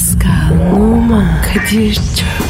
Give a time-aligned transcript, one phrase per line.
[0.00, 2.49] Pascal, Oman, Kadir çok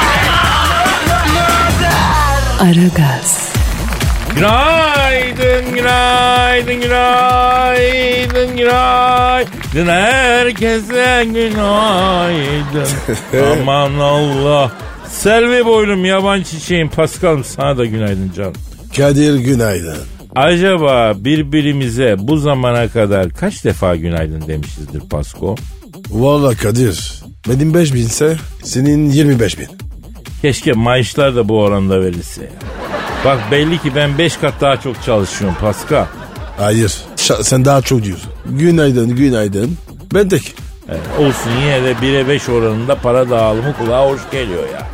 [2.61, 3.53] Aragaz,
[4.35, 9.87] Günaydın, günaydın, günaydın, günaydın.
[9.87, 12.87] Herkese günaydın.
[13.61, 14.71] Aman Allah.
[15.09, 18.53] Selvi boylum yaban çiçeğim Paskal'ım sana da günaydın canım.
[18.97, 19.97] Kadir günaydın.
[20.35, 25.55] Acaba birbirimize bu zamana kadar kaç defa günaydın demişizdir Pasko?
[26.09, 27.13] Valla Kadir.
[27.49, 29.90] Benim 5 binse senin 25 bin.
[30.41, 32.49] Keşke maaşlar da bu oranda verilse.
[33.25, 36.05] Bak belli ki ben 5 kat daha çok çalışıyorum Pascal.
[36.57, 36.97] Hayır.
[37.17, 38.31] şa- sen daha çok diyorsun.
[38.45, 39.77] Günaydın günaydın.
[40.13, 40.55] Ben tek.
[40.89, 44.87] Evet, olsun yine de 1'e 5 oranında para dağılımı kulağa hoş geliyor ya.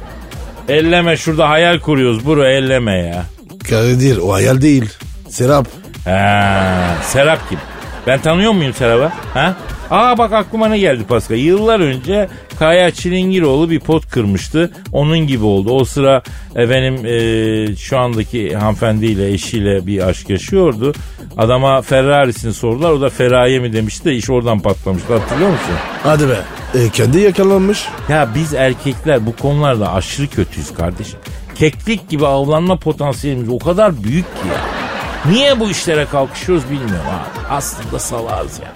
[0.75, 3.25] Elleme şurada hayal kuruyoruz buru elleme ya.
[3.70, 4.90] Kadir o hayal değil.
[5.30, 5.68] Serap.
[6.06, 7.59] Ha, Serap kim?
[8.08, 9.11] Ben tanıyor muyum Serap'ı?
[9.33, 9.55] Ha?
[9.91, 11.38] Aa bak aklıma ne geldi Pascal.
[11.38, 12.27] Yıllar önce
[12.59, 14.72] Kaya Çilingiroğlu bir pot kırmıştı.
[14.91, 15.72] Onun gibi oldu.
[15.72, 16.22] O sıra
[16.55, 20.94] efendim e, şu andaki hanımefendiyle eşiyle bir aşk yaşıyordu.
[21.38, 22.91] Adama Ferrari'sini sordular.
[22.91, 25.17] O da Ferrari mi demişti de iş oradan patlamıştı.
[25.17, 25.73] Hatırlıyor musun?
[26.03, 26.38] Hadi be.
[26.75, 27.85] E, kendi yakalanmış.
[28.09, 31.19] Ya biz erkekler bu konularda aşırı kötüyüz kardeşim.
[31.55, 34.87] Keklik gibi avlanma potansiyelimiz o kadar büyük ki ya.
[35.26, 37.48] Niye bu işlere kalkışıyoruz bilmiyorum abi.
[37.50, 38.73] Aslında salağız ya.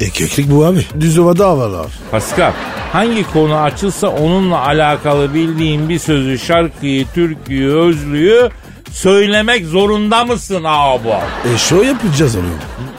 [0.00, 0.86] E keklik bu abi.
[1.00, 1.86] Düz ovada havalar.
[2.10, 2.52] Pascal
[2.92, 8.50] hangi konu açılsa onunla alakalı bildiğin bir sözü, şarkıyı, türküyü, özlüyü
[8.92, 11.08] söylemek zorunda mısın abi?
[11.54, 12.44] E show yapacağız onu.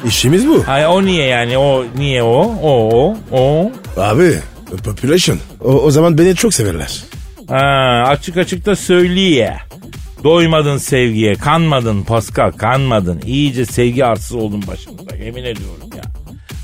[0.08, 0.68] İşimiz bu.
[0.68, 3.72] Hay o niye yani o niye o o o o?
[3.98, 4.40] Abi
[4.86, 5.40] population.
[5.62, 7.04] O, o zaman beni çok severler.
[7.50, 9.58] Ha, açık açık da söyleye.
[10.24, 13.22] Doymadın sevgiye, kanmadın Pascal, kanmadın.
[13.26, 16.02] İyice sevgi arsız oldun başımıza, emin ediyorum ya.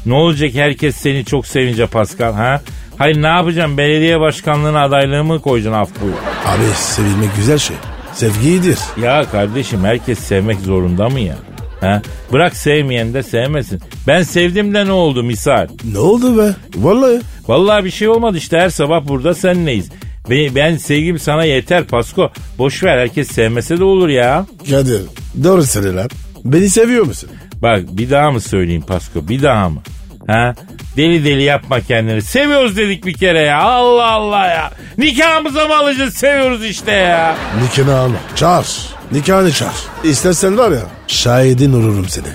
[0.06, 2.62] Ne olacak herkes seni çok sevince Pascal ha?
[2.97, 6.13] Hayır ne yapacağım belediye başkanlığına adaylığımı koyacaksın af buyur.
[6.45, 7.75] Abi sevilmek güzel şey.
[8.13, 8.78] Sevgi iyidir.
[9.01, 11.35] Ya kardeşim herkes sevmek zorunda mı ya?
[11.81, 12.01] Ha?
[12.34, 13.81] Bırak sevmeyen de sevmesin.
[14.07, 15.68] Ben sevdim de ne oldu misal?
[15.94, 16.56] Ne oldu be?
[16.75, 17.22] Vallahi.
[17.47, 19.89] Vallahi bir şey olmadı işte her sabah burada senleyiz.
[20.29, 22.31] Ben, ben sevgim sana yeter Pasko.
[22.57, 24.45] Boş ver herkes sevmese de olur ya.
[24.69, 25.01] Kadir
[25.43, 26.09] doğru söyle lan.
[26.45, 27.29] Beni seviyor musun?
[27.61, 29.81] Bak bir daha mı söyleyeyim Pasko bir daha mı?
[30.27, 30.55] Ha?
[30.97, 32.21] Deli deli yapma kendini.
[32.21, 33.61] Seviyoruz dedik bir kere ya.
[33.61, 34.71] Allah Allah ya.
[34.97, 36.13] Nikahımıza mı alacağız?
[36.13, 37.35] Seviyoruz işte ya.
[37.63, 38.17] Nikahını alma.
[38.35, 38.67] Çağır.
[39.11, 39.75] Nikahını çağır.
[40.03, 42.25] İstersen var ya şahidin olurum seni.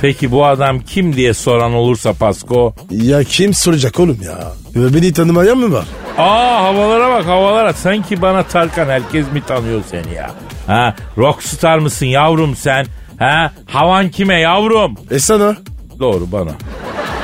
[0.00, 2.74] Peki bu adam kim diye soran olursa Pasko?
[2.90, 4.52] Ya kim soracak oğlum ya?
[4.94, 5.84] Beni tanımayan mı var?
[6.18, 7.72] Aa havalara bak havalara.
[7.72, 10.30] Sanki bana Tarkan herkes mi tanıyor seni ya?
[10.66, 12.86] Ha rockstar mısın yavrum sen?
[13.18, 14.94] Ha havan kime yavrum?
[15.10, 15.56] E sana?
[16.00, 16.50] Doğru bana.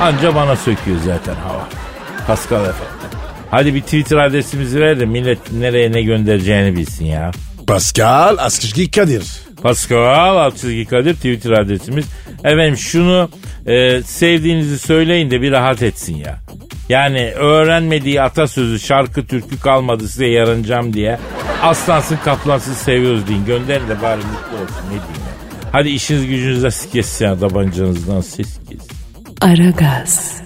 [0.01, 1.67] Anca bana söküyor zaten hava.
[2.27, 2.95] Pascal efendim.
[3.51, 7.31] Hadi bir Twitter adresimizi ver de millet nereye ne göndereceğini bilsin ya.
[7.67, 9.23] Pascal Askışki Kadir.
[9.65, 12.05] Pascal alt çizgi Kadir Twitter adresimiz.
[12.43, 13.29] Efendim şunu
[13.65, 16.39] e, sevdiğinizi söyleyin de bir rahat etsin ya.
[16.89, 21.19] Yani öğrenmediği atasözü şarkı türkü kalmadı size yaranacağım diye.
[21.61, 23.45] Aslansın kaplansın seviyoruz deyin.
[23.45, 25.69] Gönderin de bari mutlu olsun ne diyeyim ya.
[25.71, 28.97] Hadi işiniz gücünüzde ses kessin ya tabancanızdan ses kessin.
[29.41, 30.41] Aragaz.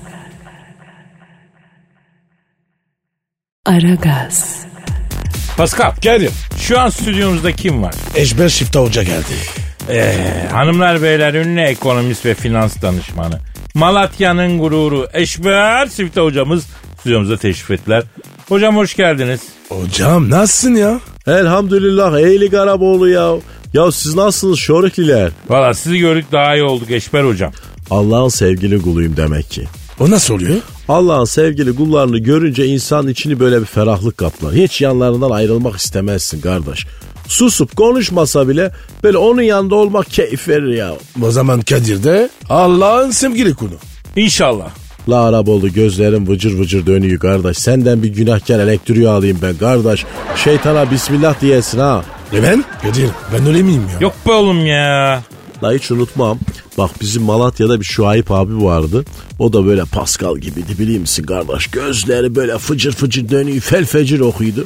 [3.65, 4.58] Aragaz.
[5.59, 6.31] Pascal Kadir.
[6.61, 7.95] şu an stüdyomuzda kim var?
[8.15, 9.23] Eşber Şifta Hoca geldi.
[9.89, 10.15] Ee,
[10.51, 13.39] hanımlar beyler ünlü ekonomist ve finans danışmanı.
[13.75, 16.65] Malatya'nın gururu Eşber Sifte hocamız
[16.99, 18.03] stüdyomuza teşrif ettiler.
[18.49, 19.41] Hocam hoş geldiniz.
[19.69, 20.99] Hocam nasılsın ya?
[21.27, 23.31] Elhamdülillah Eyli Garaboğlu ya.
[23.73, 25.31] Ya siz nasılsınız şorikliler?
[25.49, 27.51] Valla sizi gördük daha iyi olduk Eşber hocam.
[27.91, 29.63] Allah'ın sevgili kuluyum demek ki.
[29.99, 30.55] O nasıl oluyor?
[30.89, 34.53] Allah'ın sevgili kullarını görünce insan içini böyle bir ferahlık kaplar.
[34.53, 36.85] Hiç yanlarından ayrılmak istemezsin kardeş.
[37.27, 38.71] Susup konuşmasa bile
[39.03, 40.93] böyle onun yanında olmak keyif verir ya.
[41.23, 43.73] O zaman Kadir de Allah'ın sevgili konu.
[44.15, 44.69] İnşallah.
[45.09, 47.57] La Araboğlu gözlerim vıcır vıcır dönüyor kardeş.
[47.57, 50.05] Senden bir günahkar elektriği alayım ben kardeş.
[50.35, 52.03] Şeytana bismillah diyesin ha.
[52.33, 52.63] E ben?
[52.81, 53.99] Kadir ben öyle miyim ya?
[53.99, 55.23] Yok be oğlum ya.
[55.63, 56.39] La hiç unutmam.
[56.77, 59.05] Bak bizim Malatya'da bir Şuayip abi vardı.
[59.39, 61.67] O da böyle Pascal gibiydi biliyor musun kardeş?
[61.67, 64.65] Gözleri böyle fıcır fıcır dönüyor, fel fecir okuydu.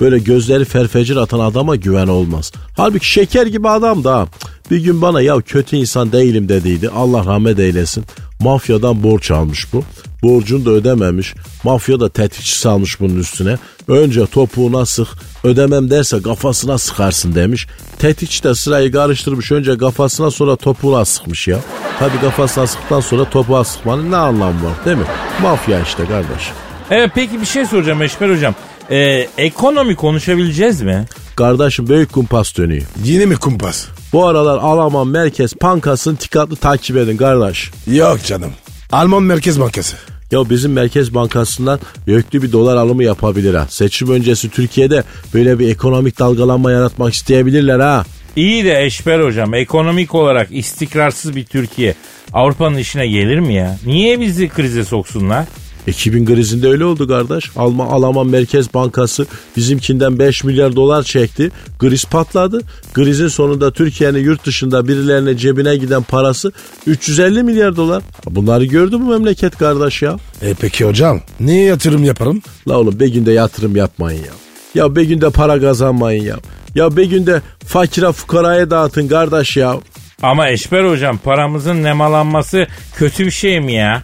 [0.00, 2.52] Böyle gözleri ferfecir atan adama güven olmaz.
[2.76, 4.28] Halbuki şeker gibi adam da.
[4.70, 6.88] Bir gün bana ya kötü insan değilim dediydi.
[6.88, 8.04] Allah rahmet eylesin.
[8.40, 9.84] Mafyadan borç almış bu.
[10.22, 11.34] Borcunu da ödememiş.
[11.64, 13.58] Mafya da tetikçi salmış bunun üstüne.
[13.88, 15.08] Önce topuğuna sık.
[15.44, 17.66] Ödemem derse kafasına sıkarsın demiş.
[17.98, 19.52] Tetikçi de sırayı karıştırmış.
[19.52, 21.58] Önce kafasına sonra topuğuna sıkmış ya.
[21.98, 25.04] Hadi kafasına sıktıktan sonra topuğa sıkmanın ne anlamı var değil mi?
[25.42, 26.50] Mafya işte kardeş.
[26.90, 28.54] Evet peki bir şey soracağım Eşber hocam.
[28.90, 31.06] Ee, ekonomi konuşabileceğiz mi?
[31.36, 32.82] Kardeşim büyük kumpas dönüyor.
[33.04, 33.86] Yine mi kumpas?
[34.12, 37.70] Bu aralar Alman Merkez Bankası'nı dikkatli takip edin kardeş.
[37.86, 38.52] Yok canım.
[38.92, 39.96] Alman Merkez Bankası.
[40.30, 43.66] Ya bizim Merkez Bankası'ndan yüklü bir dolar alımı yapabilir ha.
[43.70, 45.02] Seçim öncesi Türkiye'de
[45.34, 48.04] böyle bir ekonomik dalgalanma yaratmak isteyebilirler ha.
[48.36, 51.94] İyi de Eşber hocam ekonomik olarak istikrarsız bir Türkiye
[52.32, 53.78] Avrupa'nın işine gelir mi ya?
[53.86, 55.46] Niye bizi krize soksunlar?
[55.88, 57.50] 2000 krizinde öyle oldu kardeş.
[57.56, 59.26] Alman, Alman Merkez Bankası
[59.56, 61.50] bizimkinden 5 milyar dolar çekti.
[61.78, 62.60] Kriz patladı.
[62.92, 66.52] Krizin sonunda Türkiye'nin yurt dışında birilerine cebine giden parası
[66.86, 68.02] 350 milyar dolar.
[68.30, 70.16] Bunları gördü mü memleket kardeş ya?
[70.42, 72.42] E peki hocam niye yatırım yaparım?
[72.68, 74.32] La oğlum bir günde yatırım yapmayın ya.
[74.74, 76.36] Ya bir günde para kazanmayın ya.
[76.74, 79.76] Ya bir günde fakire fukaraya dağıtın kardeş ya.
[80.22, 84.02] Ama Eşber hocam paramızın nemalanması kötü bir şey mi ya?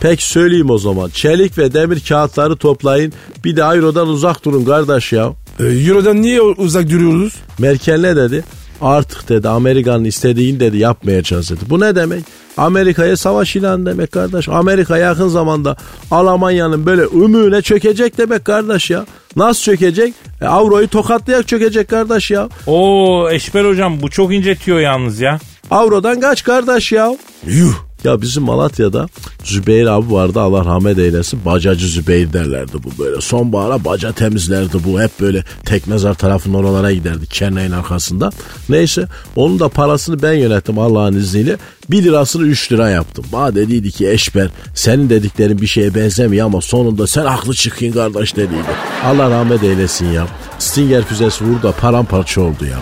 [0.00, 1.08] Pek söyleyeyim o zaman.
[1.08, 3.12] Çelik ve demir kağıtları toplayın.
[3.44, 5.32] Bir de Euro'dan uzak durun kardeş ya.
[5.60, 7.34] E, Euro'dan niye uzak duruyoruz?
[7.58, 8.44] Merkel ne dedi?
[8.80, 11.60] Artık dedi Amerika'nın istediğini dedi yapmayacağız dedi.
[11.70, 12.24] Bu ne demek?
[12.56, 14.48] Amerika'ya savaş ilanı demek kardeş.
[14.48, 15.76] Amerika yakın zamanda
[16.10, 19.06] Almanya'nın böyle ümüğüne çökecek demek kardeş ya.
[19.36, 20.14] Nasıl çökecek?
[20.40, 22.48] E, avroyu tokatlayarak çökecek kardeş ya.
[22.66, 25.38] Oo Eşber hocam bu çok incetiyor yalnız ya.
[25.70, 27.16] Avrodan kaç kardeş ya.
[27.46, 27.74] Yuh.
[28.04, 29.08] Ya bizim Malatya'da
[29.44, 31.40] Zübeyir abi vardı Allah rahmet eylesin.
[31.44, 33.20] Bacacı Zübeyir derlerdi bu böyle.
[33.20, 35.00] Sonbahara baca temizlerdi bu.
[35.02, 38.30] Hep böyle tekmezar tarafından oralara giderdi Kerneğin arkasında.
[38.68, 39.06] Neyse
[39.36, 41.56] onun da parasını ben yönettim Allah'ın izniyle.
[41.90, 43.24] 1 lirasını 3 lira yaptım.
[43.32, 48.36] Bana dediydi ki Eşber senin dediklerin bir şeye benzemiyor ama sonunda sen haklı çıkın kardeş
[48.36, 48.70] dediydi.
[49.04, 50.26] Allah rahmet eylesin ya.
[50.58, 52.78] Stinger füzesi vurdu da paramparça oldu ya.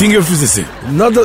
[0.00, 0.64] Stinger füzesi.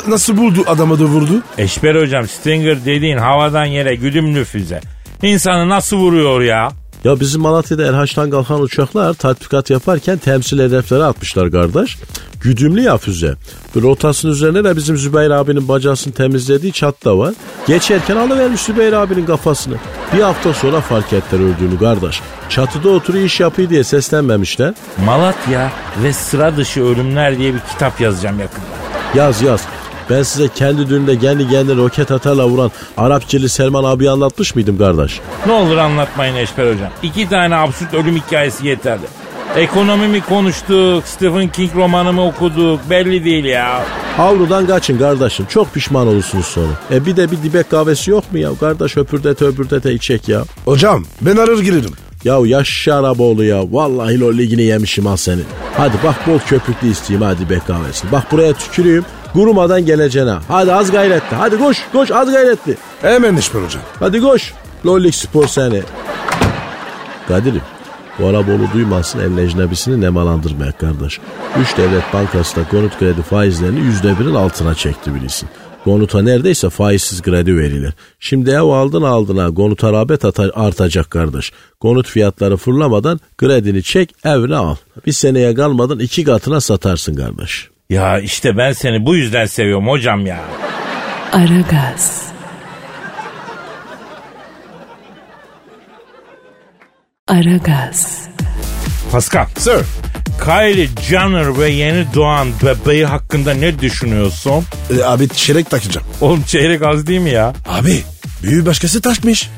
[0.08, 1.42] Nasıl buldu adamı da vurdu?
[1.58, 4.80] Eşber hocam Stinger dediğin havadan yere güdümlü füze.
[5.22, 6.68] İnsanı nasıl vuruyor ya?
[7.04, 11.98] Ya bizim Malatya'da Erhaç'tan kalkan uçaklar tatbikat yaparken temsil hedeflere atmışlar kardeş.
[12.40, 13.34] Güdümlü ya füze.
[13.76, 17.34] Rotasının üzerine de bizim Zübeyir abinin bacasını temizlediği çat da var.
[17.66, 19.76] Geçerken alıvermiş Zübeyir abinin kafasını.
[20.16, 22.20] Bir hafta sonra fark ettiler öldüğünü kardeş.
[22.48, 24.74] Çatıda oturuyor iş yapıyor diye seslenmemişler.
[25.04, 25.72] Malatya
[26.02, 28.66] ve sıra dışı ölümler diye bir kitap yazacağım yakında.
[29.14, 29.60] Yaz yaz.
[30.10, 35.20] Ben size kendi düğünde kendi kendine roket atarla vuran Arapçılı Selman abi anlatmış mıydım kardeş?
[35.46, 36.90] Ne olur anlatmayın Eşber hocam.
[37.02, 39.04] İki tane absürt ölüm hikayesi yeterli.
[39.56, 43.84] Ekonomi mi konuştuk, Stephen King romanı mı okuduk belli değil ya.
[44.18, 45.46] Avludan kaçın kardeşim.
[45.46, 46.72] Çok pişman olursunuz sonra.
[46.90, 48.50] E bir de bir dibek kahvesi yok mu ya?
[48.60, 50.42] Kardeş öpürdete öpürdete içek ya.
[50.64, 51.92] Hocam ben arır girerim.
[52.24, 53.72] Ya yaşa Araboğlu ya.
[53.72, 55.40] Vallahi o ligini yemişim ha seni.
[55.76, 58.12] Hadi bak bol köpüklü isteyeyim hadi dibek kahvesi.
[58.12, 59.04] Bak buraya tüküreyim.
[59.36, 60.34] Gurumadan geleceğine.
[60.48, 61.36] Hadi az gayretli.
[61.36, 62.76] Hadi koş koş az gayretli.
[63.02, 63.82] Hemen Neşber hocam.
[63.98, 64.52] Hadi koş.
[64.86, 65.82] Lollik spor seni.
[67.28, 67.62] Kadir'im.
[68.18, 71.20] Bu Araboğlu duymasın el ecnebisini nemalandırmaya kardeş.
[71.60, 75.48] Üç devlet bankası da konut kredi faizlerini yüzde birin altına çekti bilirsin.
[75.84, 77.94] Konuta neredeyse faizsiz kredi verilir.
[78.20, 80.24] Şimdi ev aldın aldın ha konuta rağbet
[80.54, 81.52] artacak kardeş.
[81.80, 84.76] Konut fiyatları fırlamadan kredini çek evine al.
[85.06, 87.75] Bir seneye kalmadan iki katına satarsın kardeş.
[87.90, 90.40] Ya işte ben seni bu yüzden seviyorum hocam ya.
[91.32, 92.22] Aragaz,
[97.28, 98.28] Aragaz,
[99.12, 99.84] Pascal, Sir.
[100.44, 104.64] Kylie Jenner ve yeni doğan bebeği hakkında ne düşünüyorsun?
[104.98, 106.06] E, abi çeyrek takacağım.
[106.20, 107.52] Oğlum çeyrek az değil mi ya?
[107.68, 108.02] Abi
[108.42, 109.50] büyü başkası taşmış.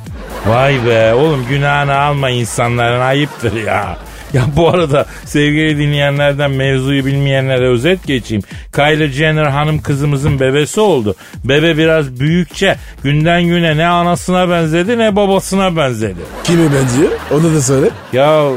[0.47, 3.97] Vay be oğlum günahını alma insanların ayıptır ya.
[4.33, 8.43] Ya bu arada sevgili dinleyenlerden mevzuyu bilmeyenlere özet geçeyim.
[8.75, 11.15] Kylie Jenner hanım kızımızın bebesi oldu.
[11.45, 16.21] Bebe biraz büyükçe günden güne ne anasına benzedi ne babasına benzedi.
[16.45, 17.11] Kime benziyor?
[17.31, 17.91] Onu da söyle.
[18.13, 18.51] Ya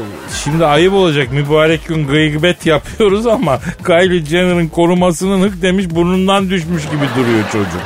[0.44, 6.82] şimdi ayıp olacak mübarek gün gıybet yapıyoruz ama Kylie Jenner'ın korumasının hık demiş burnundan düşmüş
[6.82, 7.80] gibi duruyor çocuk.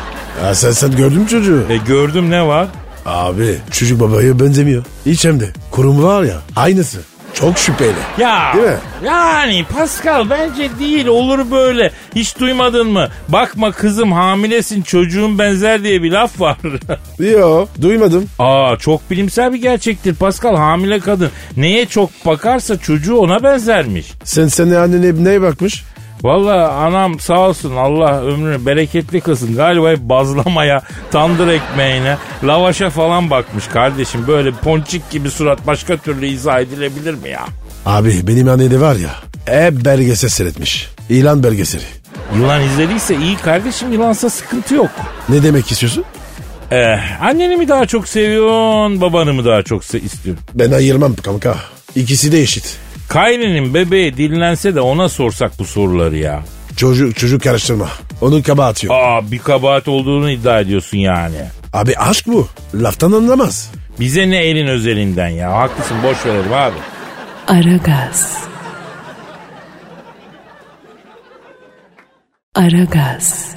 [0.45, 1.65] Ya sen sen gördün mü çocuğu?
[1.71, 2.69] E gördüm ne var?
[3.07, 4.85] Abi çocuk babaya benzemiyor.
[5.07, 5.49] Hiç hem de.
[5.71, 6.99] Kurum var ya aynısı.
[7.41, 7.93] Çok şüpheli.
[8.19, 8.75] Ya Değil mi?
[9.05, 11.91] yani Pascal bence değil olur böyle.
[12.15, 13.09] Hiç duymadın mı?
[13.29, 16.57] Bakma kızım hamilesin çocuğun benzer diye bir laf var.
[17.19, 18.29] Yo duymadım.
[18.39, 21.31] Aa çok bilimsel bir gerçektir Pascal hamile kadın.
[21.57, 24.07] Neye çok bakarsa çocuğu ona benzermiş.
[24.25, 25.85] Sen senin annene neye bakmış?
[26.27, 29.57] Valla anam sağ olsun Allah ömrünü bereketli kılsın.
[29.57, 34.27] Galiba hep bazlamaya, tandır ekmeğine, lavaşa falan bakmış kardeşim.
[34.27, 37.45] Böyle ponçik gibi surat başka türlü izah edilebilir mi ya?
[37.87, 39.11] Abi benim anne de var ya
[39.65, 40.91] hep belgesel seyretmiş.
[41.09, 41.83] İlan belgeseli.
[42.37, 44.91] Yılan izlediyse iyi kardeşim yılansa sıkıntı yok.
[45.29, 46.05] Ne demek istiyorsun?
[46.71, 50.45] Eh, anneni mi daha çok seviyorsun, babanı mı daha çok se- istiyorsun?
[50.55, 51.55] Ben ayırmam kanka.
[51.97, 52.77] İkisi de eşit.
[53.09, 56.43] Kayri'nin bebeği dinlense de ona sorsak bu soruları ya.
[56.77, 57.89] Çocuk çocuk karıştırma.
[58.21, 58.95] Onun kaba atıyor.
[58.95, 61.37] Aa bir kabahat olduğunu iddia ediyorsun yani.
[61.73, 62.49] Abi aşk bu.
[62.75, 63.71] Laftan anlamaz.
[64.01, 65.53] Bize ne elin özelinden ya.
[65.53, 66.77] Haklısın boş verelim abi.
[67.47, 68.37] Aragaz.
[72.55, 73.55] Aragaz.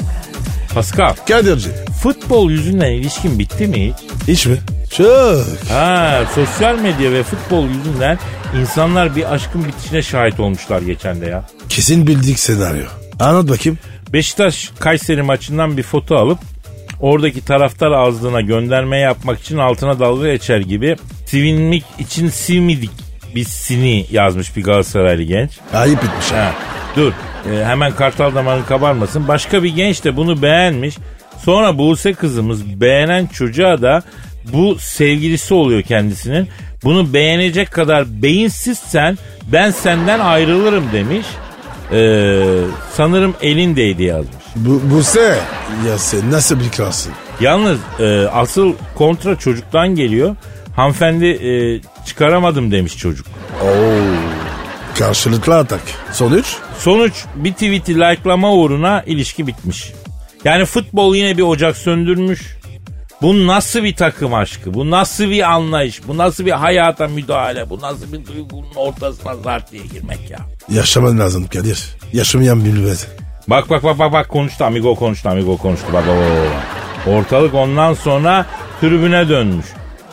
[0.74, 1.70] Pascal, Kadirci.
[2.03, 4.27] futbol yüzünden ilişkin bitti mi hiç?
[4.27, 4.58] Hiç mi?
[4.98, 5.46] Çok.
[5.70, 8.18] Ha, sosyal medya ve futbol yüzünden
[8.62, 11.44] insanlar bir aşkın bitişine şahit olmuşlar geçen de ya.
[11.70, 12.86] Kesin bildik senaryo.
[13.20, 13.79] Anlat bakayım.
[14.13, 16.39] Beşiktaş Kayseri maçından bir foto alıp
[17.00, 22.91] oradaki taraftar ağzına gönderme yapmak için altına dalga geçer gibi sivinmek için sivmidik
[23.36, 25.51] biz sini yazmış bir Galatasaraylı genç.
[25.74, 26.32] Ayıp etmiş.
[26.32, 26.38] ha.
[26.38, 26.53] Ha,
[26.96, 27.13] dur
[27.51, 29.27] e, hemen kartal damarın kabarmasın.
[29.27, 30.98] Başka bir genç de bunu beğenmiş.
[31.38, 34.03] Sonra Buse kızımız beğenen çocuğa da
[34.53, 36.48] bu sevgilisi oluyor kendisinin.
[36.83, 39.17] Bunu beğenecek kadar beyinsizsen
[39.51, 41.25] ben senden ayrılırım demiş.
[41.91, 42.43] Ee,
[42.93, 44.36] sanırım elindeydi yazmış.
[44.55, 45.39] Bu, bu se.
[45.88, 47.13] Ya sen nasıl bir kralsın?
[47.39, 50.36] Yalnız e, asıl kontra çocuktan geliyor.
[50.75, 53.27] Hanımefendi e, çıkaramadım demiş çocuk.
[55.00, 55.81] Karşılıklı atak.
[56.12, 56.55] Sonuç?
[56.79, 59.91] Sonuç bir tweet'i likelama uğruna ilişki bitmiş.
[60.43, 62.59] Yani futbol yine bir ocak söndürmüş.
[63.21, 64.73] Bu nasıl bir takım aşkı?
[64.73, 66.07] Bu nasıl bir anlayış?
[66.07, 67.69] Bu nasıl bir hayata müdahale?
[67.69, 70.39] Bu nasıl bir duygunun ortasına zart diye girmek ya?
[70.69, 71.95] Yaşaman lazım Kadir.
[72.13, 73.07] Yaşamayan bilmez.
[73.47, 77.13] Bak bak bak bak bak konuştu amigo konuştu amigo konuştu bak bak bak.
[77.15, 78.45] Ortalık ondan sonra
[78.81, 79.65] tribüne dönmüş.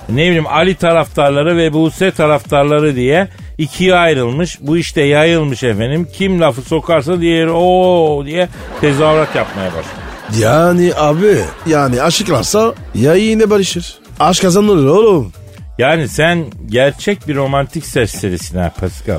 [0.08, 4.58] Ne bileyim Ali taraftarları ve Buse taraftarları diye ikiye ayrılmış.
[4.60, 6.08] Bu işte yayılmış efendim.
[6.12, 8.48] Kim lafı sokarsa diğeri o diye
[8.80, 10.05] tezahürat yapmaya başlamış.
[10.38, 13.98] Yani abi yani aşıklarsa ya yine barışır.
[14.20, 15.32] Aşk kazanır oğlum.
[15.78, 19.18] Yani sen gerçek bir romantik serserisin ha Pascal.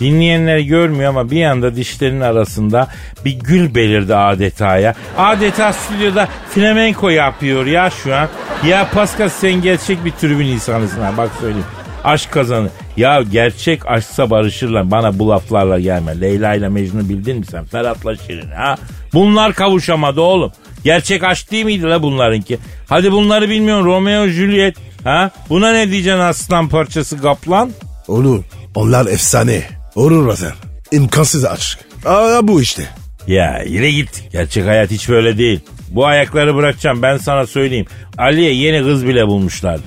[0.00, 2.88] Dinleyenler görmüyor ama bir anda dişlerin arasında
[3.24, 4.94] bir gül belirdi adeta ya.
[5.18, 8.28] Adeta stüdyoda flamenko yapıyor ya şu an.
[8.66, 11.66] Ya Pascal sen gerçek bir tribün insanısın ha bak söyleyeyim.
[12.04, 12.70] Aşk kazanır.
[12.98, 14.90] Ya gerçek aşksa barışırlar.
[14.90, 16.20] Bana bu laflarla gelme.
[16.20, 17.64] Leyla ile Mecnun'u bildin mi sen?
[17.64, 18.76] Ferhat'la Şirin ha?
[19.14, 20.52] Bunlar kavuşamadı oğlum.
[20.84, 22.58] Gerçek aşk değil miydi la bunlarınki?
[22.88, 23.86] Hadi bunları bilmiyorsun.
[23.86, 24.76] Romeo Juliet.
[25.04, 25.30] Ha?
[25.48, 27.70] Buna ne diyeceksin aslan parçası kaplan?
[28.08, 29.62] Oğlum onlar efsane.
[29.94, 30.56] Olur zaten.
[30.92, 31.78] İmkansız aşk.
[32.06, 32.82] Aa bu işte.
[33.26, 34.24] Ya yine git.
[34.32, 35.60] Gerçek hayat hiç böyle değil.
[35.90, 37.86] Bu ayakları bırakacağım ben sana söyleyeyim.
[38.18, 39.82] Ali'ye yeni kız bile bulmuşlardı.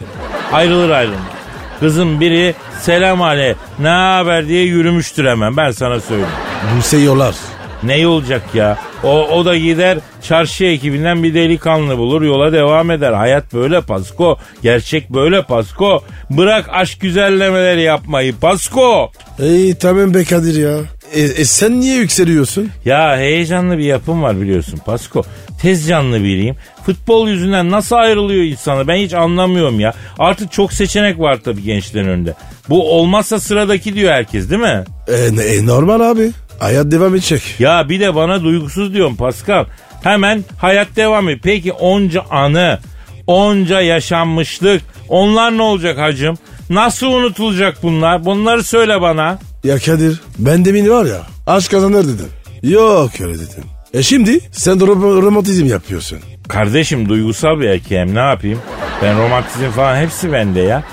[0.51, 1.40] Ayrılır ayrılmaz.
[1.81, 6.29] Kızın biri selam Ale ne haber diye yürümüştür hemen ben sana söyleyeyim.
[6.77, 7.35] Buse yolar.
[7.83, 8.77] Ne olacak ya?
[9.03, 13.13] O, o da gider çarşı ekibinden bir delikanlı bulur yola devam eder.
[13.13, 14.37] Hayat böyle Pasko.
[14.63, 16.03] Gerçek böyle Pasko.
[16.29, 19.11] Bırak aşk güzellemeleri yapmayı Pasko.
[19.39, 20.77] İyi tamam be Kadir ya.
[21.13, 22.69] E, e sen niye yükseliyorsun?
[22.85, 25.23] Ya heyecanlı bir yapım var biliyorsun Pasko.
[25.61, 26.55] Tez canlı biriyim.
[26.85, 29.93] Futbol yüzünden nasıl ayrılıyor insanı ben hiç anlamıyorum ya.
[30.19, 32.33] Artık çok seçenek var tabii gençlerin önünde.
[32.69, 34.83] Bu olmazsa sıradaki diyor herkes değil mi?
[35.07, 36.31] E, e, normal abi.
[36.59, 37.41] Hayat devam edecek.
[37.59, 39.65] Ya bir de bana duygusuz diyorum Pascal.
[40.03, 41.39] Hemen hayat devam ediyor.
[41.43, 42.79] Peki onca anı,
[43.27, 46.37] onca yaşanmışlık onlar ne olacak hacım?
[46.69, 48.25] Nasıl unutulacak bunlar?
[48.25, 49.39] Bunları söyle bana.
[49.63, 52.27] Ya Kadir ben demin var ya aşk kazanır dedim.
[52.63, 53.63] Yok öyle dedim.
[53.93, 56.19] E şimdi sen de rom- romantizm yapıyorsun.
[56.49, 58.59] Kardeşim duygusal bir erkeğim ne yapayım?
[59.01, 60.83] Ben romantizm falan hepsi bende ya.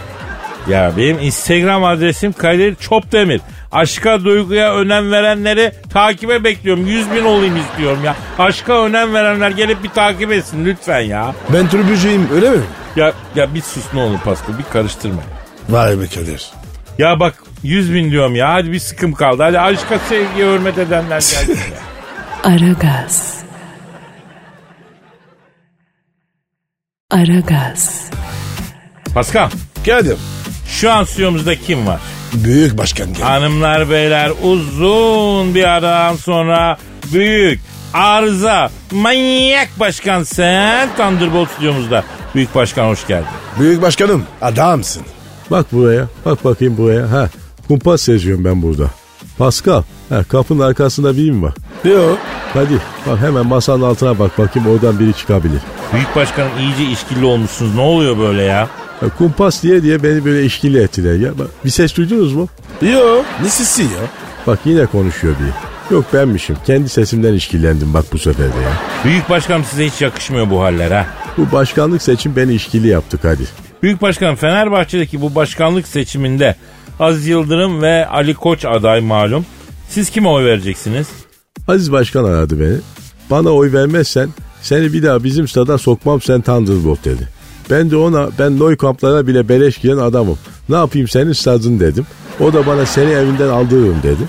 [0.68, 3.40] Ya benim Instagram adresim Kadir Çopdemir.
[3.72, 6.87] Aşka duyguya önem verenleri takibe bekliyorum.
[6.87, 8.16] 100 bin olayım istiyorum ya.
[8.38, 11.34] Aşka önem verenler gelip bir takip etsin lütfen ya.
[11.52, 12.60] Ben tribücüyüm öyle mi?
[12.96, 15.22] Ya ya bir sus ne olur Pascal bir karıştırma.
[15.68, 16.50] Vay be Kadir.
[16.98, 19.42] Ya bak 100 bin diyorum ya hadi bir sıkım kaldı.
[19.42, 21.58] Hadi aşka sevgiye hürmet edenler gelsin.
[22.44, 23.38] Aragaz.
[27.10, 28.10] Aragaz.
[29.14, 29.50] Pascal
[29.86, 30.16] Kadir.
[30.68, 32.00] şu an stüdyomuzda kim var?
[32.34, 33.22] Büyük başkan geldi.
[33.22, 36.78] Hanımlar beyler uzun bir aradan sonra
[37.12, 37.60] büyük
[37.94, 42.04] arıza manyak başkan sen Thunderbolt stüdyomuzda.
[42.34, 43.26] Büyük başkan hoş geldin.
[43.60, 45.02] Büyük başkanım adamsın.
[45.50, 46.06] Bak buraya.
[46.24, 47.10] Bak bakayım buraya.
[47.10, 47.28] Ha,
[47.68, 48.90] kumpas seziyorum ben burada.
[49.38, 49.82] Pascal.
[50.08, 51.54] Ha, kapının arkasında biri mi var?
[51.84, 52.18] Yok.
[52.54, 55.60] Hadi bak hemen masanın altına bak bakayım oradan biri çıkabilir.
[55.92, 57.75] Büyük başkanım iyice işkilli olmuşsunuz.
[57.75, 58.68] Ne oluyor böyle ya?
[59.00, 61.38] Ha, kumpas diye diye beni böyle işkili ettiler ya.
[61.38, 62.48] Bak, bir ses duydunuz mu?
[62.82, 63.25] Yok.
[63.42, 63.88] Ne sesi ya?
[64.46, 65.50] Bak yine konuşuyor biri.
[65.94, 66.56] Yok benmişim.
[66.66, 68.72] Kendi sesimden işkillendim bak bu sefer de ya.
[69.04, 71.06] Büyük başkanım size hiç yakışmıyor bu haller ha.
[71.38, 73.48] Bu başkanlık seçim beni işkili yaptı Kadir.
[73.82, 76.56] Büyük başkanım Fenerbahçe'deki bu başkanlık seçiminde
[77.00, 79.47] Aziz Yıldırım ve Ali Koç aday malum.
[79.88, 81.09] Siz kime oy vereceksiniz?
[81.69, 82.76] Aziz Başkan aradı beni.
[83.31, 84.28] Bana oy vermezsen
[84.62, 87.28] seni bir daha bizim stada sokmam sen Thunderbolt dedi.
[87.71, 90.38] Ben de ona ben Noy kamplara bile beleş giren adamım.
[90.69, 92.07] Ne yapayım senin stadın dedim.
[92.40, 94.23] O da bana seni evinden aldırırım dedi.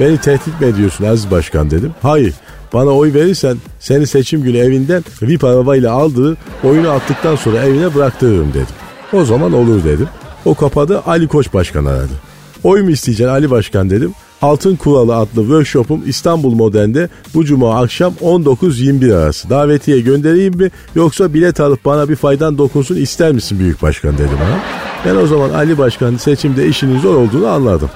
[0.00, 1.94] Beni tehdit mi ediyorsun Aziz Başkan dedim.
[2.02, 2.34] Hayır
[2.72, 8.50] bana oy verirsen seni seçim günü evinden VIP arabayla aldırır oyunu attıktan sonra evine bıraktırırım
[8.50, 8.74] dedim.
[9.12, 10.08] O zaman olur dedim.
[10.44, 12.12] O kapadı Ali Koç Başkan aradı.
[12.64, 14.14] Oy mu isteyeceksin Ali Başkan dedim.
[14.42, 19.50] Altın Kuralı adlı workshop'um İstanbul Modern'de bu cuma akşam 19-21 arası.
[19.50, 24.30] Davetiye göndereyim mi yoksa bilet alıp bana bir faydan dokunsun ister misin Büyük Başkan dedi
[24.40, 24.58] bana.
[25.06, 27.90] Ben o zaman Ali Başkan seçimde işinin zor olduğunu anladım.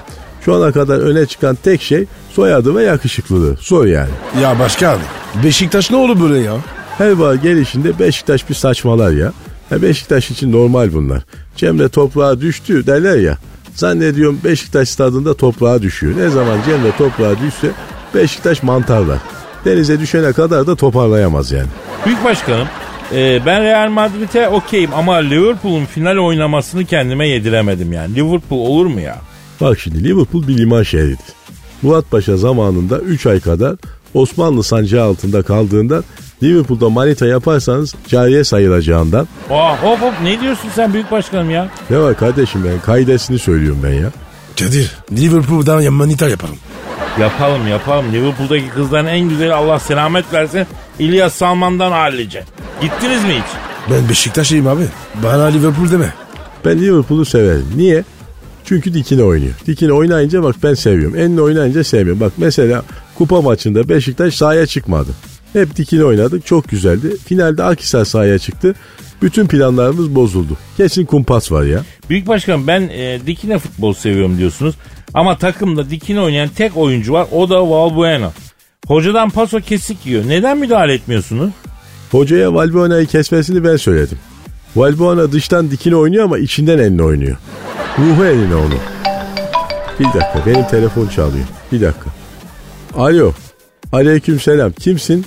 [0.45, 3.57] Şu ana kadar öne çıkan tek şey soyadı ve yakışıklılığı.
[3.57, 4.09] Sor yani.
[4.41, 4.99] Ya başkan.
[5.43, 6.53] Beşiktaş ne olur böyle ya?
[6.97, 9.33] Her var gelişinde Beşiktaş bir saçmalar ya.
[9.71, 9.81] Ya.
[9.81, 11.23] Beşiktaş için normal bunlar.
[11.55, 13.37] Cemre toprağa düştü derler ya.
[13.75, 16.17] Zannediyorum Beşiktaş stadında toprağa düşüyor.
[16.17, 17.71] Ne zaman Cemre toprağa düşse
[18.15, 19.19] Beşiktaş mantarlar.
[19.65, 21.67] Denize düşene kadar da toparlayamaz yani.
[22.05, 22.67] Büyük başkanım
[23.13, 28.15] e, ben Real Madrid'e okeyim ama Liverpool'un final oynamasını kendime yediremedim yani.
[28.15, 29.17] Liverpool olur mu ya?
[29.61, 31.35] Bak şimdi Liverpool bir liman şehridir.
[31.81, 33.75] Murat Paşa zamanında 3 ay kadar
[34.13, 36.03] Osmanlı sancağı altında kaldığında
[36.43, 39.27] Liverpool'da manita yaparsanız cariye sayılacağından.
[39.49, 41.67] Aa, hop hop ne diyorsun sen büyük başkanım ya?
[41.89, 44.11] Ne var kardeşim ben kaidesini söylüyorum ben ya.
[44.59, 46.55] Kadir Liverpool'dan manita yapalım.
[47.19, 48.13] Yapalım yapalım.
[48.13, 50.65] Liverpool'daki kızların en güzeli Allah selamet versin.
[50.99, 52.43] İlyas Salman'dan hallice.
[52.81, 53.91] Gittiniz mi hiç?
[53.91, 54.83] Ben Beşiktaş'ıyım abi.
[55.23, 56.13] Bana Liverpool deme.
[56.65, 57.65] Ben Liverpool'u severim.
[57.75, 58.03] Niye?
[58.65, 59.53] Çünkü dikine oynuyor.
[59.67, 61.19] Dikine oynayınca bak ben seviyorum.
[61.19, 62.19] Enle oynayınca sevmiyorum.
[62.21, 62.83] Bak mesela
[63.17, 65.09] kupa maçında Beşiktaş sahaya çıkmadı.
[65.55, 66.45] Hep dikine oynadık.
[66.45, 67.17] Çok güzeldi.
[67.25, 68.75] Finalde Akhisar sahaya çıktı.
[69.21, 70.57] Bütün planlarımız bozuldu.
[70.77, 71.83] Kesin kumpas var ya.
[72.09, 74.75] Büyük başkanım ben e, dikine futbol seviyorum diyorsunuz.
[75.13, 77.27] Ama takımda dikine oynayan tek oyuncu var.
[77.31, 78.31] O da Valbuena.
[78.87, 80.23] Hocadan paso kesik yiyor.
[80.27, 81.51] Neden müdahale etmiyorsunuz?
[82.11, 84.19] Hocaya Valbuena'yı kesmesini ben söyledim.
[84.75, 87.37] Valbuena dıştan dikine oynuyor ama içinden eline oynuyor.
[87.99, 88.75] Ruhu eline onu.
[89.99, 91.45] Bir dakika benim telefon çalıyor.
[91.71, 92.09] Bir dakika.
[92.95, 93.33] Alo.
[93.91, 94.71] Aleyküm selam.
[94.71, 95.25] Kimsin?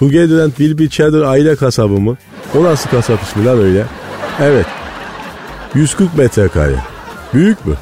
[0.00, 2.16] Together and Will Be Cheddar aile kasabı mı?
[2.54, 3.86] O nasıl kasap ismi lan öyle?
[4.40, 4.66] Evet.
[5.74, 6.76] 140 metrekare.
[7.34, 7.74] Büyük mü?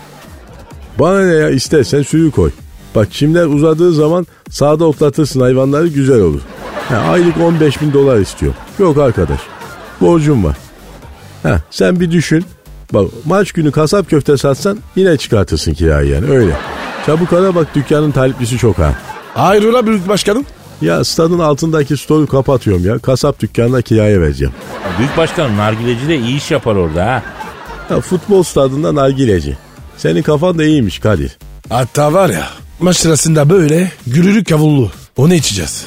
[0.98, 2.50] Bana ne ya istersen suyu koy.
[2.94, 6.40] Bak çimler uzadığı zaman sağda otlatırsın hayvanları güzel olur.
[6.88, 8.52] Ha, aylık 15 bin dolar istiyor.
[8.78, 9.40] Yok arkadaş.
[10.00, 10.56] Borcum var.
[11.42, 12.44] Ha, sen bir düşün.
[12.92, 16.56] Bak maç günü kasap köfte satsan yine çıkartırsın kirayı yani öyle.
[17.06, 18.94] Çabuk ara bak dükkanın taliplisi çok ha.
[19.34, 20.44] Hayrola büyük başkanım?
[20.82, 22.98] Ya stadın altındaki storu kapatıyorum ya.
[22.98, 24.54] Kasap dükkanına kiraya vereceğim.
[24.98, 27.22] Büyük başkanım nargileci de iyi iş yapar orada ha.
[27.90, 29.56] Ya futbol stadında nargileci.
[29.96, 31.38] Senin kafan da iyiymiş Kadir.
[31.68, 32.48] Hatta var ya
[32.80, 34.90] maç sırasında böyle gürürük kavullu.
[35.16, 35.84] Onu içeceğiz.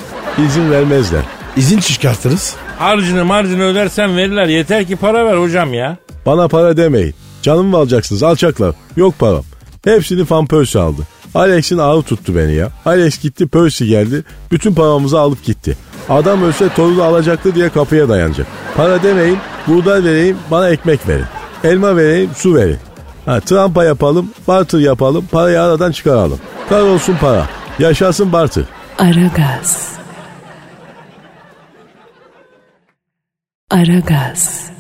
[0.48, 1.22] İzin vermezler.
[1.58, 2.56] İzin çıkartırız.
[2.80, 4.48] Harcını marjını ödersen verirler.
[4.48, 5.98] Yeter ki para ver hocam ya.
[6.26, 7.14] Bana para demeyin.
[7.42, 8.76] Canımı alacaksınız alçaklar.
[8.96, 9.44] Yok param.
[9.84, 11.02] Hepsini Persie aldı.
[11.36, 12.70] Alex'in ağı tuttu beni ya.
[12.86, 14.24] Alex gitti Percy geldi.
[14.52, 15.78] Bütün paramızı alıp gitti.
[16.10, 18.48] Adam ölse torunu alacaktı diye kapıya dayanacak.
[18.78, 21.26] Para demeyin, buğday vereyim, bana ekmek verin.
[21.64, 22.78] Elma vereyim, su verin.
[23.26, 26.40] Ha, trampa yapalım, barter yapalım, parayı aradan çıkaralım.
[26.70, 27.48] Kar olsun para.
[27.80, 28.64] Yaşasın barter.
[29.00, 29.92] Aragaz.
[33.70, 34.72] Aragaz.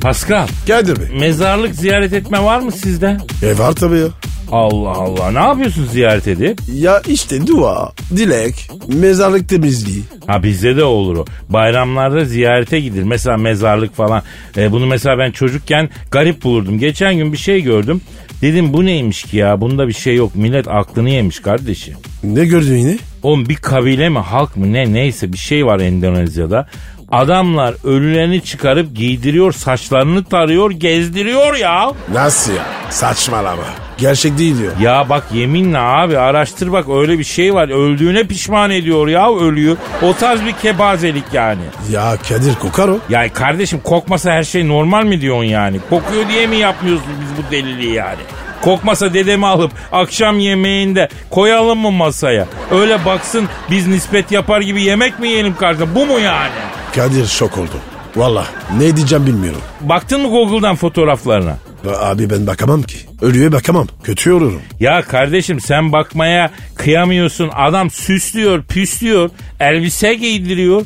[0.00, 1.18] Pascal Kadir Bey.
[1.20, 3.16] mezarlık ziyaret etme var mı sizde?
[3.42, 4.06] E var tabii ya.
[4.52, 6.60] Allah Allah ne yapıyorsun ziyaret edip?
[6.74, 10.02] Ya işte dua, dilek, mezarlık temizliği.
[10.26, 11.24] Ha bizde de olur o.
[11.48, 13.02] Bayramlarda ziyarete gidilir.
[13.02, 14.22] Mesela mezarlık falan.
[14.56, 16.78] E, bunu mesela ben çocukken garip bulurdum.
[16.78, 18.00] Geçen gün bir şey gördüm.
[18.42, 19.60] Dedim bu neymiş ki ya?
[19.60, 20.34] Bunda bir şey yok.
[20.36, 21.94] Millet aklını yemiş kardeşim.
[22.24, 22.98] Ne gördün yine?
[23.22, 26.68] Oğlum bir kabile mi halk mı ne neyse bir şey var Endonezya'da.
[27.12, 31.92] Adamlar ölülerini çıkarıp giydiriyor, saçlarını tarıyor, gezdiriyor ya.
[32.12, 32.62] Nasıl ya?
[32.90, 33.62] Saçmalama.
[33.98, 34.72] Gerçek değil diyor.
[34.80, 37.68] Ya bak yeminle abi araştır bak öyle bir şey var.
[37.68, 39.76] Öldüğüne pişman ediyor ya ölüyü.
[40.02, 41.62] O tarz bir kebazelik yani.
[41.90, 42.98] Ya Kadir kokar o.
[43.08, 45.80] Ya kardeşim kokmasa her şey normal mi diyorsun yani?
[45.90, 48.20] Kokuyor diye mi yapmıyorsunuz biz bu deliliği yani?
[48.62, 52.46] Kokmasa dedemi alıp akşam yemeğinde koyalım mı masaya?
[52.70, 55.94] Öyle baksın biz nispet yapar gibi yemek mi yiyelim kardeşim?
[55.94, 56.50] Bu mu yani?
[56.94, 57.70] Kadir şok oldu.
[58.16, 58.44] Valla
[58.78, 59.60] ne diyeceğim bilmiyorum.
[59.80, 61.56] Baktın mı Google'dan fotoğraflarına?
[62.00, 62.98] Abi ben bakamam ki.
[63.22, 63.86] Ölüye bakamam.
[64.04, 64.62] Kötü olurum.
[64.80, 67.50] Ya kardeşim sen bakmaya kıyamıyorsun.
[67.54, 70.82] Adam süslüyor, püslüyor, elbise giydiriyor.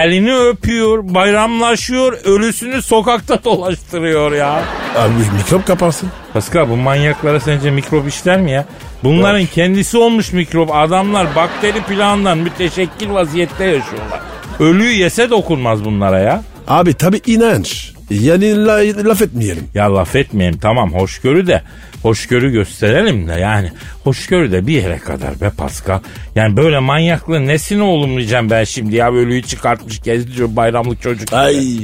[0.00, 4.62] Elini öpüyor, bayramlaşıyor, ölüsünü sokakta dolaştırıyor ya.
[4.96, 6.08] Abi mikrop kaparsın.
[6.32, 8.64] Pascal bu manyaklara sence mikrop işler mi ya?
[9.04, 9.52] Bunların Yok.
[9.52, 10.70] kendisi olmuş mikrop.
[10.74, 14.20] Adamlar bakteri planından müteşekkil vaziyette yaşıyorlar.
[14.60, 16.42] Ölüyü yese dokunmaz bunlara ya.
[16.68, 17.92] Abi tabi inanç.
[18.10, 19.64] Yani la- laf etmeyelim.
[19.74, 21.62] Ya laf etmeyelim tamam hoşgörü de
[22.02, 23.70] hoşgörü gösterelim de yani
[24.04, 25.98] hoşgörü de bir yere kadar be Pascal.
[26.34, 31.28] Yani böyle manyaklığın nesini olumlayacağım ben şimdi ya ölüyü çıkartmış gezdiriyor bayramlık çocuk.
[31.28, 31.36] gibi.
[31.36, 31.78] Ay.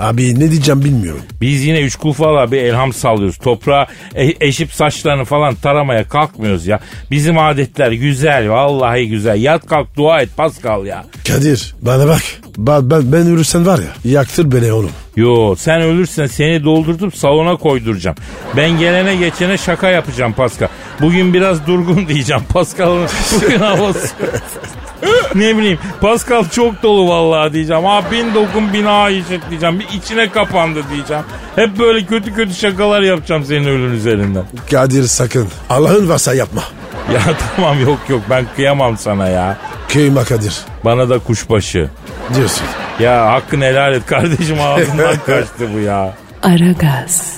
[0.00, 1.22] Abi ne diyeceğim bilmiyorum.
[1.40, 3.38] Biz yine üç kufalı bir elham sallıyoruz.
[3.38, 6.80] Toprağa e- eşip saçlarını falan taramaya kalkmıyoruz ya.
[7.10, 9.40] Bizim adetler güzel vallahi güzel.
[9.40, 11.04] Yat kalk dua et Pascal ya.
[11.28, 12.22] Kadir bana bak.
[12.58, 14.90] Ben, ben, ben ölürsen var ya yaktır beni oğlum.
[15.16, 18.16] Yo sen ölürsen seni doldurtup salona koyduracağım.
[18.56, 20.68] Ben gelene geçene şaka yapacağım Pascal.
[21.00, 22.42] Bugün biraz durgun diyeceğim.
[22.52, 24.08] Pascal'ın bugün havası.
[25.34, 27.84] ne bileyim Pascal çok dolu vallahi diyeceğim.
[27.84, 29.80] Ha bin dokun bina işit diyeceğim.
[29.80, 31.22] Bir içine kapandı diyeceğim.
[31.56, 34.44] Hep böyle kötü kötü şakalar yapacağım senin ölün üzerinden.
[34.70, 35.48] Kadir sakın.
[35.70, 36.62] Allah'ın varsa yapma.
[37.14, 37.20] Ya
[37.56, 39.56] tamam yok yok ben kıyamam sana ya.
[39.88, 40.54] Kıyma Kadir.
[40.84, 41.88] Bana da kuşbaşı.
[42.34, 42.66] Diyorsun.
[43.00, 46.14] Ya hakkını helal et kardeşim ağzından kaçtı bu ya.
[46.42, 47.36] Aragaz.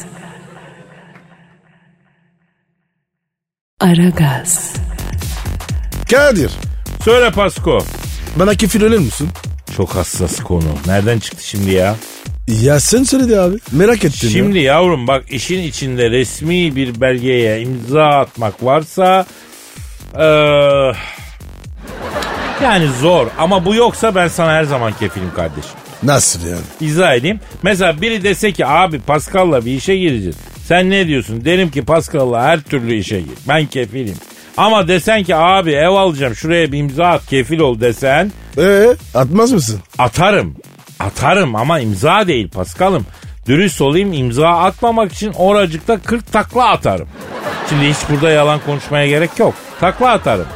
[3.81, 4.73] Aragaz.
[6.11, 6.51] Kadir.
[7.09, 7.79] Söyle Pasko.
[8.37, 9.29] Bana kefil ölür müsün?
[9.77, 10.64] Çok hassas konu.
[10.87, 11.97] Nereden çıktı şimdi ya?
[12.62, 13.57] Ya sen söyledi abi.
[13.73, 14.64] Merak ettim Şimdi ya.
[14.75, 19.27] yavrum bak işin içinde resmi bir belgeye imza atmak varsa
[20.18, 20.92] eee,
[22.62, 25.71] yani zor ama bu yoksa ben sana her zaman kefilim kardeşim.
[26.03, 26.61] Nasıl yani?
[26.81, 27.40] İzah edeyim.
[27.62, 30.37] Mesela biri dese ki abi Pascal'la bir işe gireceğiz.
[30.66, 31.44] Sen ne diyorsun?
[31.44, 33.35] Derim ki Pascal'la her türlü işe gir.
[33.49, 34.14] Ben kefilim.
[34.59, 39.53] Ama desen ki abi ev alacağım şuraya bir imza at kefil ol desen Ee, atmaz
[39.53, 39.81] mısın?
[39.99, 40.55] Atarım.
[41.01, 43.07] Atarım ama imza değil Paskal'ım.
[43.47, 47.09] Dürüst olayım imza atmamak için oracıkta 40 takla atarım.
[47.68, 49.55] Şimdi hiç burada yalan konuşmaya gerek yok.
[49.81, 50.47] Takla atarım.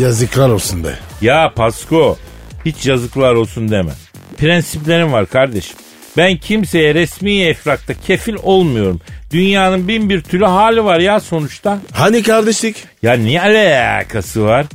[0.00, 0.98] Yazıklar olsun be.
[1.20, 2.16] Ya Pasko
[2.64, 3.92] hiç yazıklar olsun deme.
[4.38, 5.76] Prensiplerim var kardeşim.
[6.16, 9.00] Ben kimseye resmi efrakta kefil olmuyorum.
[9.32, 11.78] Dünyanın bin bir türlü hali var ya sonuçta.
[11.92, 12.76] Hani kardeşlik?
[13.02, 14.66] Ya niye alakası var?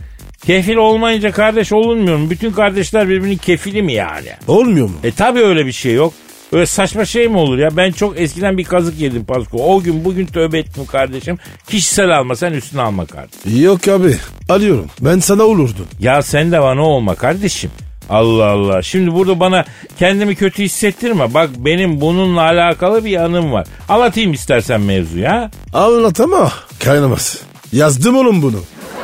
[0.45, 2.30] Kefil olmayınca kardeş olunmuyor mu?
[2.30, 4.28] Bütün kardeşler birbirinin kefili mi yani?
[4.47, 4.95] Olmuyor mu?
[5.04, 6.13] E tabi öyle bir şey yok.
[6.52, 7.78] Öyle saçma şey mi olur ya?
[7.78, 9.58] Ben çok eskiden bir kazık yedim Pasko.
[9.75, 11.38] O gün bugün tövbe ettim kardeşim.
[11.67, 13.63] Kişisel alma sen üstüne alma kardeşim.
[13.63, 14.15] Yok abi.
[14.49, 14.88] Alıyorum.
[15.02, 15.88] Ben sana olurdum.
[15.99, 17.71] Ya sen de bana olma kardeşim.
[18.10, 18.82] Allah Allah.
[18.82, 19.65] Şimdi burada bana
[20.00, 21.34] kendimi kötü hissettirme.
[21.34, 23.67] Bak benim bununla alakalı bir anım var.
[23.89, 25.52] Anlatayım istersen mevzuyu ha.
[25.74, 26.52] Anlat ama
[26.84, 27.38] kaynamaz.
[27.72, 28.60] Yazdım oğlum bunu.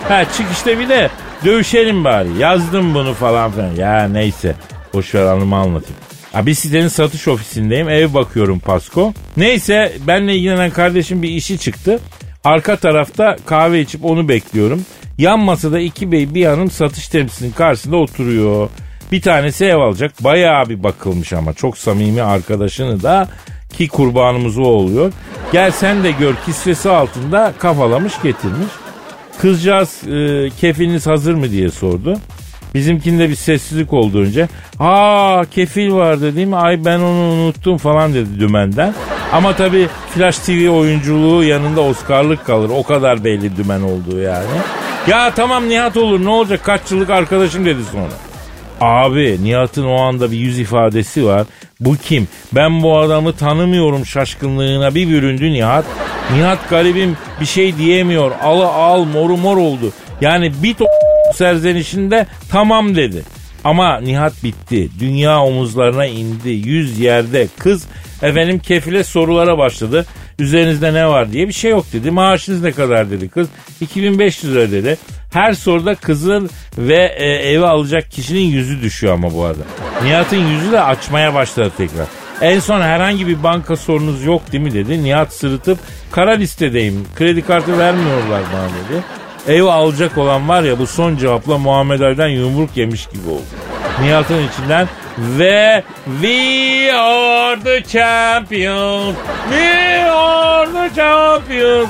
[0.07, 1.09] Ha çık işte bir de
[1.45, 2.27] dövüşelim bari.
[2.39, 3.75] Yazdım bunu falan filan.
[3.75, 4.55] Ya neyse.
[4.93, 5.95] Boş ver anımı anlatayım.
[6.31, 7.89] Ha, bir sitenin satış ofisindeyim.
[7.89, 9.13] Ev bakıyorum Pasko.
[9.37, 11.99] Neyse benle ilgilenen kardeşim bir işi çıktı.
[12.43, 14.85] Arka tarafta kahve içip onu bekliyorum.
[15.17, 18.69] Yan masada iki bey bir hanım satış temsilcisinin karşısında oturuyor.
[19.11, 20.23] Bir tanesi ev alacak.
[20.23, 23.27] Bayağı bir bakılmış ama çok samimi arkadaşını da
[23.73, 25.13] ki kurbanımız o oluyor.
[25.51, 28.67] Gel sen de gör kisvesi altında kafalamış getirmiş.
[29.41, 32.17] Kızcağız e, kefiliniz hazır mı diye sordu.
[32.73, 34.47] Bizimkinde bir sessizlik oldu önce.
[34.79, 36.55] Aa kefil vardı değil mi?
[36.55, 38.93] Ay ben onu unuttum falan dedi dümenden.
[39.33, 42.69] Ama tabii Flash TV oyunculuğu yanında Oscar'lık kalır.
[42.73, 44.45] O kadar belli dümen olduğu yani.
[45.07, 48.11] Ya tamam Nihat olur ne olacak kaç yıllık arkadaşım dedi sonra.
[48.81, 51.47] Abi Nihat'ın o anda bir yüz ifadesi var.
[51.79, 52.27] Bu kim?
[52.51, 55.85] Ben bu adamı tanımıyorum şaşkınlığına bir büründü Nihat.
[56.33, 58.31] Nihat garibim bir şey diyemiyor.
[58.43, 59.91] Alı al moru mor oldu.
[60.21, 60.85] Yani bir to
[61.33, 63.23] serzenişinde tamam dedi.
[63.63, 64.89] Ama Nihat bitti.
[64.99, 66.49] Dünya omuzlarına indi.
[66.49, 67.47] Yüz yerde.
[67.59, 67.87] Kız
[68.21, 70.05] efendim kefile sorulara başladı.
[70.39, 72.11] Üzerinizde ne var diye bir şey yok dedi.
[72.11, 73.47] Maaşınız ne kadar dedi kız.
[73.81, 74.97] 2500 lira dedi.
[75.35, 79.63] Her soruda kızın ve e, evi alacak kişinin yüzü düşüyor ama bu arada.
[80.03, 82.05] Nihat'ın yüzü de açmaya başladı tekrar.
[82.41, 85.03] En son herhangi bir banka sorunuz yok değil mi dedi.
[85.03, 85.79] Nihat sırıtıp
[86.11, 87.07] kara listedeyim.
[87.15, 89.03] Kredi kartı vermiyorlar bana dedi.
[89.57, 93.43] Ev alacak olan var ya bu son cevapla Muhammed Ali'den yumruk yemiş gibi oldu.
[94.01, 95.83] Nihat'ın içinden ve
[96.21, 99.15] we are the champions.
[99.49, 101.89] We are the champions.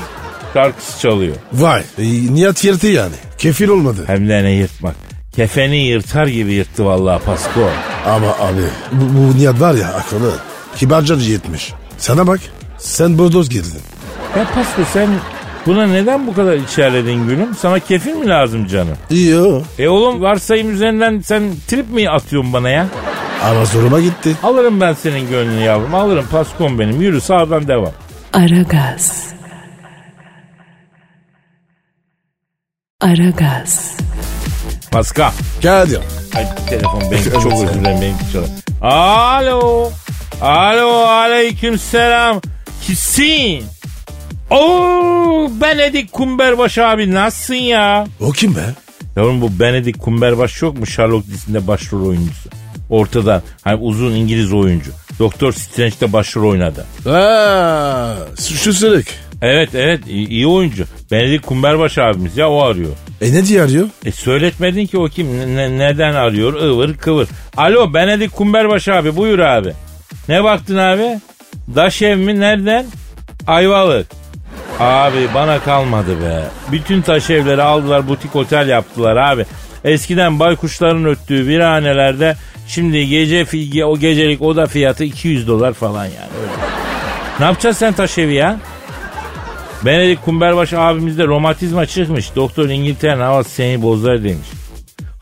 [0.56, 1.36] Şarkısı çalıyor.
[1.52, 1.82] Vay.
[1.98, 2.02] E,
[2.34, 3.14] niyet yırtı yani.
[3.38, 4.04] Kefil olmadı.
[4.06, 4.94] Hem de ne yırtmak.
[5.32, 7.60] Kefeni yırtar gibi yırttı vallahi Pasko.
[8.06, 10.32] Ama abi bu, bu niyet var ya akıllı.
[10.76, 11.72] Kibarca yetmiş.
[11.98, 12.40] Sana bak.
[12.78, 13.80] Sen bordoz girdin.
[14.36, 15.08] Ya Pasko sen
[15.66, 17.54] buna neden bu kadar içerledin gülüm?
[17.54, 18.96] Sana kefil mi lazım canım?
[19.12, 19.62] O.
[19.78, 22.86] E oğlum varsayım üzerinden sen trip mi atıyorsun bana ya?
[23.44, 24.36] Ama zoruma gitti.
[24.42, 25.94] Alırım ben senin gönlünü yavrum.
[25.94, 27.00] Alırım Paskom benim.
[27.00, 27.92] Yürü sağdan devam.
[28.32, 29.35] Aragaz.
[33.00, 33.96] Aragaz.
[34.90, 35.30] Pascal.
[35.62, 35.98] Kadir.
[36.34, 38.48] Ay telefon benim Evet, çok özür dilerim çalar.
[38.80, 39.90] Alo.
[40.40, 42.40] Alo aleyküm selam.
[42.82, 43.64] Kimsin?
[44.50, 48.06] Oo Benedik Kumberbaş abi nasılsın ya?
[48.20, 48.64] O kim be?
[49.16, 52.48] Yavrum bu Benedict Cumberbatch yok mu Sherlock dizisinde başrol oyuncusu?
[52.90, 54.90] Ortada hani uzun İngiliz oyuncu.
[55.18, 56.86] Doktor Strange'de başrol oynadı.
[57.08, 58.14] Aa,
[58.60, 59.06] şu sırık.
[59.42, 60.84] Evet evet iyi, iyi oyuncu.
[61.10, 62.90] Benedict Cumberbatch abimiz ya o arıyor.
[63.20, 63.88] E ne diye arıyor?
[64.04, 67.28] E söyletmedin ki o kim ne- ne- neden arıyor ıvır kıvır.
[67.56, 69.72] Alo Benedict Cumberbatch abi buyur abi.
[70.28, 71.20] Ne baktın abi?
[71.76, 72.86] Daş ev mi nereden?
[73.46, 74.06] Ayvalık.
[74.80, 76.44] Abi bana kalmadı be.
[76.72, 79.44] Bütün taş evleri aldılar butik otel yaptılar abi.
[79.84, 82.36] Eskiden baykuşların öttüğü virhanelerde
[82.68, 83.46] şimdi gece
[83.84, 86.52] o gecelik oda fiyatı 200 dolar falan yani öyle.
[87.40, 88.58] Ne yapacaksın sen taş evi ya?
[89.84, 92.36] Benedict Cumberbatch abimizde romatizma çıkmış.
[92.36, 94.48] Doktor İngiltere'nin havası seni bozar demiş.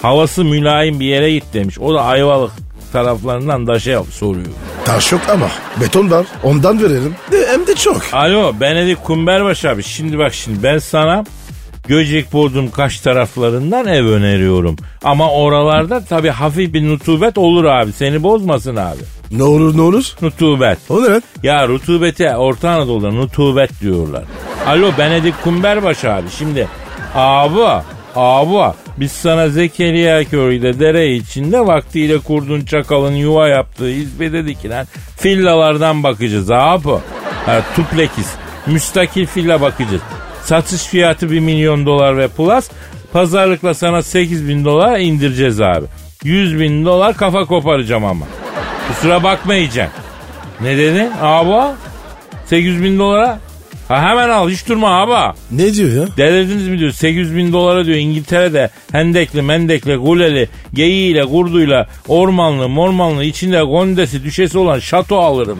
[0.02, 1.78] Havası mülayim bir yere git demiş.
[1.78, 2.52] O da Ayvalık
[2.92, 4.46] taraflarından da şey soruyor.
[4.84, 5.48] Taş yok ama
[5.80, 6.26] beton var.
[6.42, 7.14] Ondan verelim.
[7.32, 8.02] De, hem de çok.
[8.12, 11.24] Alo Benedict Cumberbatch abi şimdi bak şimdi ben sana
[11.88, 14.76] Göcek Bodrum Kaş taraflarından ev öneriyorum.
[15.04, 17.92] Ama oralarda tabii hafif bir nutubet olur abi.
[17.92, 19.00] Seni bozmasın abi.
[19.30, 20.12] Ne olur ne olur?
[20.22, 20.78] Nutubet.
[20.88, 21.22] O ne lan?
[21.42, 24.24] Ya rutubete Orta Anadolu'da nutubet diyorlar.
[24.66, 26.68] Alo Benedict Cumberbatch abi şimdi
[27.14, 27.60] abi
[28.16, 34.86] abi biz sana Zekeriya köyde dere içinde vaktiyle kurdun çakalın yuva yaptığı hizmete dikilen
[35.24, 36.88] villalardan bakacağız abi.
[37.46, 38.28] Ha, tuplekis
[38.66, 40.02] müstakil villa bakacağız.
[40.42, 42.68] Satış fiyatı 1 milyon dolar ve plus
[43.12, 45.86] pazarlıkla sana 8 bin dolar indireceğiz abi.
[46.24, 48.26] 100 bin dolar kafa koparacağım ama.
[48.88, 50.04] Kusura bakmayacaksın.
[50.60, 51.74] Ne dedin abi?
[52.46, 53.38] 800 bin dolara?
[53.88, 55.36] Ha hemen al hiç durma abi.
[55.50, 56.16] Ne diyor ya?
[56.16, 63.24] Delirdiniz mi diyor 800 bin dolara diyor İngiltere'de hendekli mendekli guleli geyiğiyle kurduyla ormanlı mormanlı
[63.24, 65.58] içinde gondesi düşesi olan şato alırım.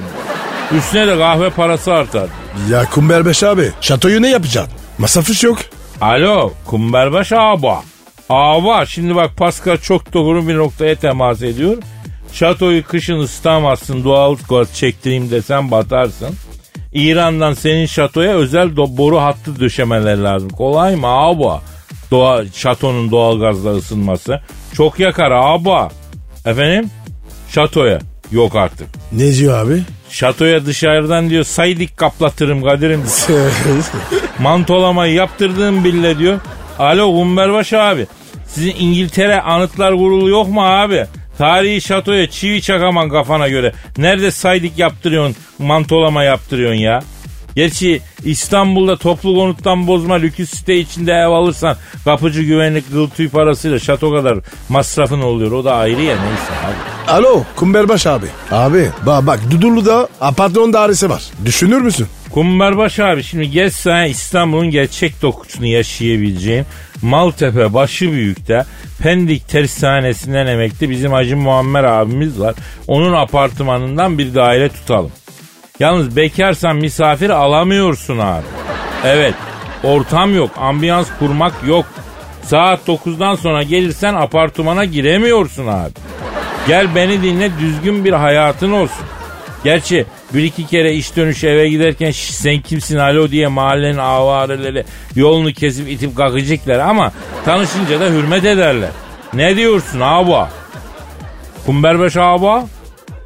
[0.79, 2.27] Üstüne de kahve parası artar.
[2.71, 3.71] Ya Kumberbeş abi.
[3.81, 4.73] Şatoyu ne yapacaksın?
[4.99, 5.59] Masrafı yok.
[6.01, 7.83] Alo Kumberbaş Aba.
[8.29, 11.77] Aba şimdi bak Pascal çok doğru bir noktaya temas ediyor.
[12.35, 16.35] Şatoyu kışın ısıtamazsın doğal gaz çektireyim desen batarsın.
[16.93, 20.49] İran'dan senin şatoya özel do- boru hattı döşemeleri lazım.
[20.51, 21.63] Kolay mı aba?
[22.11, 24.41] Doğa, şatonun doğal gazla ısınması.
[24.75, 25.89] Çok yakar aba.
[26.47, 26.91] Efendim?
[27.51, 27.99] Şatoya.
[28.33, 28.89] Yok artık.
[29.13, 29.83] Ne diyor abi?
[30.11, 33.03] Şatoya dışarıdan diyor saydik kaplatırım Kadir'im.
[34.39, 36.41] Mantolamayı yaptırdığım bille diyor.
[36.79, 38.07] Alo Gumberbaş abi.
[38.49, 41.07] Sizin İngiltere Anıtlar Kurulu yok mu abi?
[41.39, 43.73] Tarihi şatoya çivi çakaman kafana göre.
[43.99, 47.03] Nerede saydik yaptırıyorsun, mantolama yaptırıyorsun ya?
[47.57, 53.79] Gerçi İstanbul'da toplu konuttan bozma lüküs site içinde ev alırsan kapıcı güvenlik kıl tüy parasıyla
[53.79, 54.39] şato kadar
[54.69, 55.53] masrafın oluyor.
[55.53, 57.13] O da ayrı ya neyse abi.
[57.13, 58.27] Alo Kumberbaş abi.
[58.51, 61.23] Abi bak bak Dudullu'da apartman dairesi var.
[61.45, 62.07] Düşünür müsün?
[62.31, 66.67] Kumberbaş abi şimdi geç sana İstanbul'un gerçek dokusunu yaşayabileceğin
[67.03, 68.65] Maltepe başı büyükte
[69.03, 72.55] Pendik tersanesinden emekli bizim Hacı Muammer abimiz var.
[72.87, 75.13] Onun apartmanından bir daire tutalım.
[75.79, 78.45] Yalnız bekarsan misafir alamıyorsun abi.
[79.05, 79.35] Evet
[79.85, 81.87] ortam yok ambiyans kurmak yok.
[82.43, 85.91] Saat 9'dan sonra gelirsen apartmana giremiyorsun abi.
[86.69, 89.07] Gel beni dinle düzgün bir hayatın olsun.
[89.65, 94.85] Gerçi bir iki kere iş dönüşü eve giderken "Şş, sen kimsin alo diye mahallenin avareleri
[95.17, 97.13] yolunu kesip itip kakacaklar ama
[97.45, 98.91] tanışınca da hürmet ederler.
[99.35, 100.51] Ne diyorsun abi?
[101.67, 102.67] Kumberbeş abi?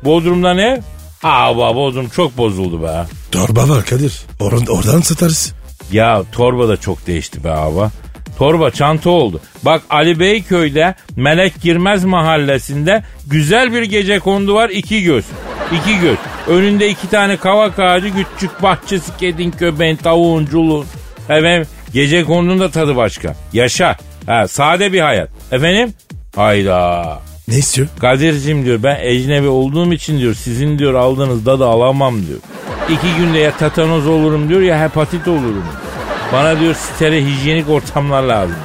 [0.04, 0.80] Bodrum'da ne?
[1.22, 3.04] Abi Bodrum çok bozuldu be.
[3.32, 4.12] Torba var Kadir.
[4.40, 5.54] Or- oradan satarız.
[5.92, 7.90] Ya torba da çok değişti be abi.
[8.38, 9.40] Torba çanta oldu.
[9.62, 15.24] Bak Ali Beyköy'de Melek Girmez mahallesinde güzel bir gece kondu var iki göz.
[15.72, 16.18] İki göz.
[16.48, 20.86] Önünde iki tane kavak ağacı, küçük bahçesi, kedin, köpeğin, tavuğun, culun.
[21.28, 23.36] Efendim gece kondunun da tadı başka.
[23.52, 23.96] Yaşa.
[24.26, 25.28] Ha, sade bir hayat.
[25.52, 25.92] Efendim?
[26.36, 27.18] Hayda.
[27.48, 27.88] Ne istiyor?
[28.00, 32.38] Kadir'cim diyor ben ecnebi olduğum için diyor sizin diyor aldığınız dadı alamam diyor.
[32.88, 35.64] İki günde ya tetanoz olurum diyor ya hepatit olurum.
[36.32, 38.56] Bana diyor steril hijyenik ortamlar lazım.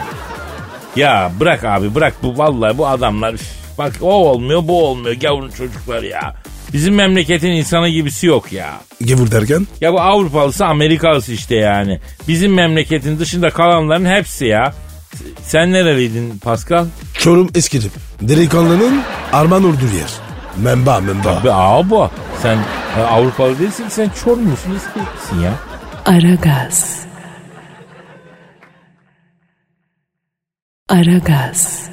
[0.96, 3.36] Ya bırak abi bırak bu vallahi bu adamlar
[3.78, 6.36] bak o olmuyor bu olmuyor gavurun çocukları ya.
[6.74, 8.82] Bizim memleketin insanı gibisi yok ya.
[9.02, 9.67] Gevur derken?
[9.82, 12.00] Ya bu Avrupalısı Amerikalısı işte yani.
[12.28, 14.74] Bizim memleketin dışında kalanların hepsi ya.
[15.43, 16.86] Sen nereliydin Pascal?
[17.17, 17.91] Çorum Eskidip.
[18.21, 19.02] Delikanlının
[19.34, 20.10] Arman Urdur yer.
[20.58, 21.30] Memba memba.
[21.30, 22.58] Abi abi sen
[22.97, 25.54] e, Avrupalı değilsin sen Çorumlusun İskilipsin ya.
[26.06, 26.99] Aragaz.
[30.89, 31.84] Aragaz.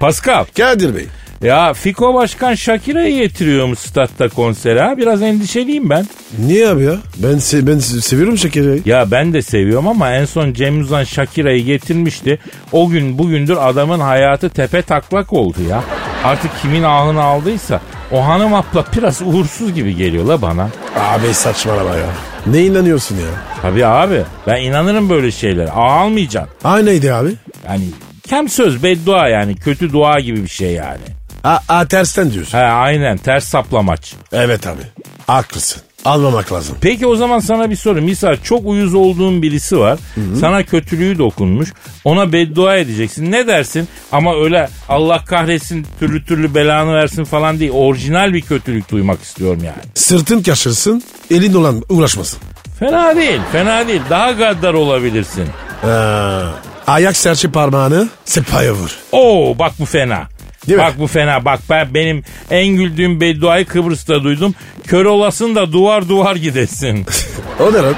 [0.00, 1.06] Pascal Kadir Bey.
[1.42, 6.06] Ya Fiko Başkan Shakira'yı getiriyormuş statta konsere ha biraz endişeliyim ben.
[6.38, 6.94] Niye abi ya?
[7.16, 8.82] Ben se- ben se- seviyorum şekeri.
[8.84, 12.38] Ya ben de seviyorum ama en son Cem Uzan Shakira'yı getirmişti.
[12.72, 15.84] O gün bugündür adamın hayatı tepe taklak oldu ya.
[16.24, 17.80] Artık kimin ahını aldıysa
[18.12, 20.68] o hanım abla biraz uğursuz gibi geliyor la bana.
[20.96, 22.06] Abi saçmalama ya.
[22.46, 23.22] Ne inanıyorsun ya?
[23.62, 25.70] Tabii abi ben inanırım böyle şeylere.
[25.70, 26.50] Ah almayacaksın.
[26.64, 27.30] Aynıydı abi.
[27.68, 27.84] Yani
[28.28, 31.17] kem söz beddua yani kötü dua gibi bir şey yani.
[31.48, 32.58] A, a tersten diyorsun.
[32.58, 34.14] He aynen ters saplamaç.
[34.32, 34.82] Evet abi.
[35.26, 35.82] Haklısın.
[36.04, 36.76] Almamak lazım.
[36.80, 38.02] Peki o zaman sana bir soru.
[38.02, 39.98] Misal çok uyuz olduğun birisi var.
[40.40, 41.72] Sana kötülüğü dokunmuş.
[42.04, 43.32] Ona beddua edeceksin.
[43.32, 43.88] Ne dersin?
[44.12, 47.70] Ama öyle Allah kahretsin türlü türlü belanı versin falan değil.
[47.74, 49.82] Orijinal bir kötülük duymak istiyorum yani.
[49.94, 52.38] Sırtın kaşırsın, elin olan uğraşmasın.
[52.78, 54.02] Fena değil, fena değil.
[54.10, 55.46] Daha gaddar olabilirsin.
[55.82, 56.42] Ha,
[56.86, 58.98] ayak serçe parmağını sepaya vur.
[59.12, 60.28] Oo bak bu fena.
[60.68, 60.86] Değil mi?
[60.86, 61.44] bak bu fena.
[61.44, 64.54] Bak ben benim en güldüğüm bedduayı Kıbrıs'ta duydum.
[64.86, 67.06] Kör olasın da duvar duvar gidesin.
[67.60, 67.94] O ne lan?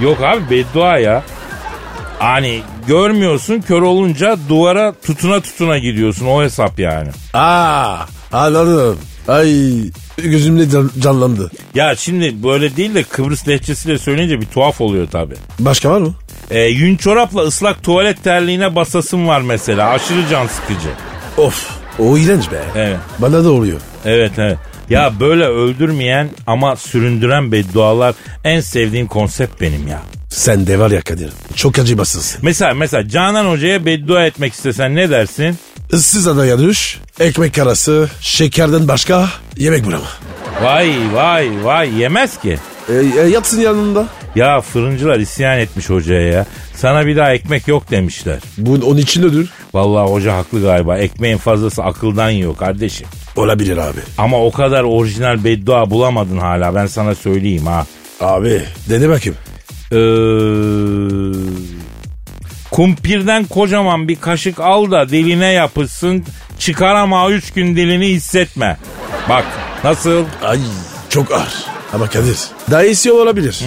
[0.00, 1.22] Yok abi beddua ya.
[2.18, 7.08] Hani görmüyorsun kör olunca duvara tutuna tutuna gidiyorsun o hesap yani.
[7.34, 7.96] Aa,
[8.32, 8.98] anladım.
[9.28, 9.52] Ay
[10.16, 11.50] gözümde can- canlandı.
[11.74, 15.34] Ya şimdi böyle değil de Kıbrıs lehçesiyle söyleyince bir tuhaf oluyor tabi.
[15.58, 16.14] Başka var mı?
[16.50, 19.88] Ee, yün çorapla ıslak tuvalet terliğine basasım var mesela.
[19.90, 20.88] Aşırı can sıkıcı.
[21.36, 21.77] Of.
[21.98, 22.62] O iğrenç be.
[22.76, 22.96] Evet.
[23.18, 23.80] Bana da oluyor.
[24.04, 24.58] Evet evet.
[24.90, 30.02] Ya böyle öldürmeyen ama süründüren beddualar en sevdiğim konsept benim ya.
[30.28, 31.30] Sen de var ya Kadir.
[31.54, 32.40] Çok acımasızsın.
[32.42, 35.58] Mesela mesela Canan Hoca'ya beddua etmek istesen ne dersin?
[35.92, 40.06] Issız adaya düş, ekmek arası, şekerden başka yemek bulama.
[40.62, 42.58] Vay vay vay yemez ki.
[42.88, 44.06] E, e, yatsın yanında.
[44.34, 46.46] Ya fırıncılar isyan etmiş hocaya ya.
[46.80, 48.38] Sana bir daha ekmek yok demişler.
[48.58, 49.50] Bu onun için ödür.
[49.74, 50.98] Vallahi hoca haklı galiba.
[50.98, 53.06] Ekmeğin fazlası akıldan yiyor kardeşim.
[53.36, 54.00] Olabilir abi.
[54.18, 57.86] Ama o kadar orijinal beddua bulamadın hala ben sana söyleyeyim ha.
[58.20, 59.38] Abi dene bakayım.
[59.92, 59.98] Ee,
[62.70, 66.24] kumpirden kocaman bir kaşık al da diline yapışsın.
[66.58, 68.76] Çıkarama üç gün dilini hissetme.
[69.28, 69.44] Bak
[69.84, 70.24] nasıl?
[70.42, 70.58] Ay
[71.08, 71.64] çok ağır.
[71.92, 72.38] Ama Kadir
[72.70, 73.60] daha iyisi olabilir.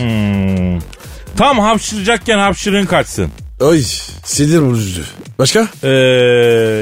[1.37, 3.31] Tam hapşıracakken hapşırın kaçsın.
[3.59, 3.81] Oy
[4.25, 5.01] sinir bozucu.
[5.39, 5.59] Başka?
[5.59, 5.87] Ee,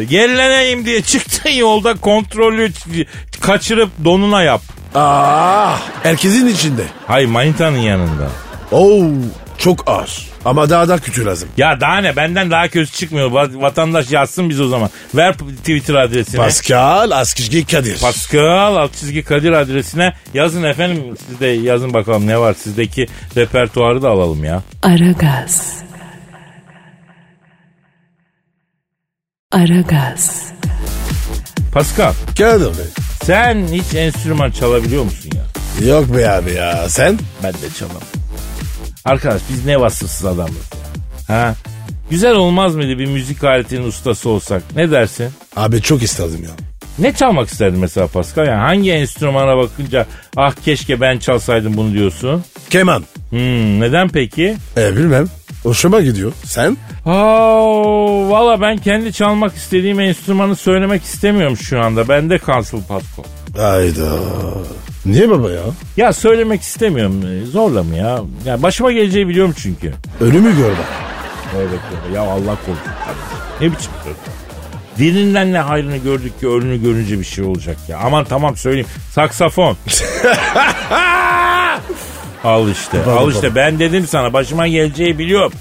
[0.09, 2.71] gerileneyim diye çıktığın yolda kontrolü
[3.41, 4.61] kaçırıp donuna yap.
[4.95, 6.83] Aa, herkesin içinde.
[7.07, 8.27] Hay manitanın yanında.
[8.71, 9.03] Oo
[9.59, 10.29] çok ağır.
[10.45, 11.49] Ama daha da kötü lazım.
[11.57, 13.31] Ya daha ne benden daha kötü çıkmıyor.
[13.31, 14.89] Va- Vatandaş yazsın biz o zaman.
[15.15, 16.37] Ver Twitter adresini.
[16.37, 17.99] Pascal Askizgi Kadir.
[18.01, 21.03] Pascal alt çizgi Kadir adresine yazın efendim.
[21.27, 22.53] Siz de yazın bakalım ne var.
[22.53, 24.61] Sizdeki repertuarı da alalım ya.
[24.83, 25.73] Aragaz.
[29.51, 30.43] Aragaz.
[31.73, 32.85] Pascal Kadir Bey.
[33.23, 35.87] sen hiç enstrüman çalabiliyor musun ya?
[35.87, 37.19] Yok be abi ya sen?
[37.43, 38.01] Ben de çalamam.
[39.09, 40.69] Arkadaş biz ne vasıfsız adamız.
[41.27, 41.55] Ha?
[42.09, 44.63] Güzel olmaz mıydı bir müzik aletinin ustası olsak?
[44.75, 45.29] Ne dersin?
[45.55, 46.49] Abi çok isterdim ya.
[46.99, 48.47] Ne çalmak isterdin mesela Pascal?
[48.47, 50.05] Yani hangi enstrümana bakınca
[50.37, 52.43] ah keşke ben çalsaydım bunu diyorsun?
[52.69, 53.03] Keman.
[53.29, 54.57] Hmm, neden peki?
[54.77, 55.27] E bilmem.
[55.63, 56.31] Hoşuma gidiyor.
[56.43, 56.77] Sen?
[57.05, 62.07] Aa, valla ben kendi çalmak istediğim enstrümanı söylemek istemiyorum şu anda.
[62.09, 63.23] Bende kalsın Pasko.
[63.57, 64.09] Hayda.
[65.05, 65.61] Niye baba ya?
[65.97, 67.23] Ya söylemek istemiyorum.
[67.51, 68.19] Zorla mı ya?
[68.45, 68.63] ya?
[68.63, 69.93] Başıma geleceği biliyorum çünkü.
[70.21, 70.87] Ölümü gör bak.
[71.57, 72.15] Evet evet.
[72.15, 72.91] Ya Allah korusun.
[73.61, 74.15] Ne biçim söz?
[74.97, 77.97] Dilinden ne hayrını gördük ki ölünü görünce bir şey olacak ya.
[77.97, 78.87] Aman tamam söyleyeyim.
[79.11, 79.77] Saksafon.
[82.43, 82.97] al işte.
[83.05, 83.47] Baba, al işte.
[83.47, 83.55] baba.
[83.55, 85.51] Ben dedim sana başıma geleceği biliyorum.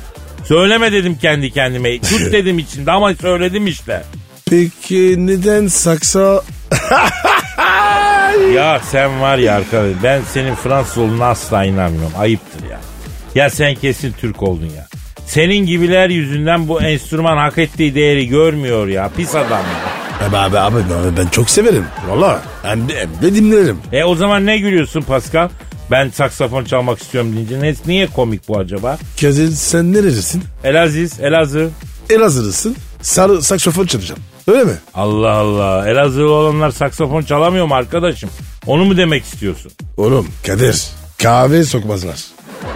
[0.44, 1.98] Söyleme dedim kendi kendime.
[2.00, 4.02] Tut dedim içinde ama söyledim işte.
[4.50, 6.42] Peki neden saksa...
[8.54, 12.12] Ya sen var ya arkadaş ben senin Fransız olduğuna asla inanmıyorum.
[12.18, 12.80] Ayıptır ya.
[13.34, 14.86] Ya sen kesin Türk oldun ya.
[15.26, 19.10] Senin gibiler yüzünden bu enstrüman hak ettiği değeri görmüyor ya.
[19.16, 20.26] Pis adam ya.
[20.28, 20.78] Abi, abi, abi
[21.18, 21.84] ben çok severim.
[22.08, 23.78] Valla hem de, hem de dinlerim.
[23.92, 25.48] E o zaman ne gülüyorsun Pascal?
[25.90, 28.98] Ben saksafon çalmak istiyorum deyince ne, niye komik bu acaba?
[29.20, 30.42] Kadir sen nerelisin?
[30.64, 31.70] Elaziz, Elazığ.
[32.10, 32.76] Elazığlısın.
[33.02, 34.20] Sarı saksofon çalacağım.
[34.48, 34.72] Öyle mi?
[34.94, 35.88] Allah Allah.
[35.88, 38.30] Elazığlı olanlar saksafon çalamıyor mu arkadaşım?
[38.66, 39.72] Onu mu demek istiyorsun?
[39.96, 40.84] Oğlum Kadir
[41.22, 42.24] kahve sokmazlar.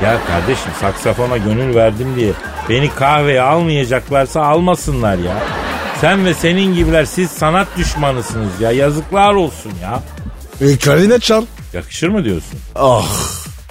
[0.02, 2.32] Ya kardeşim saksafona gönül verdim diye
[2.68, 5.42] beni kahveye almayacaklarsa almasınlar ya.
[6.00, 8.72] Sen ve senin gibiler siz sanat düşmanısınız ya.
[8.72, 10.02] Yazıklar olsun ya.
[10.60, 11.44] E, klarinet çal.
[11.72, 12.58] Yakışır mı diyorsun?
[12.74, 13.08] Oh.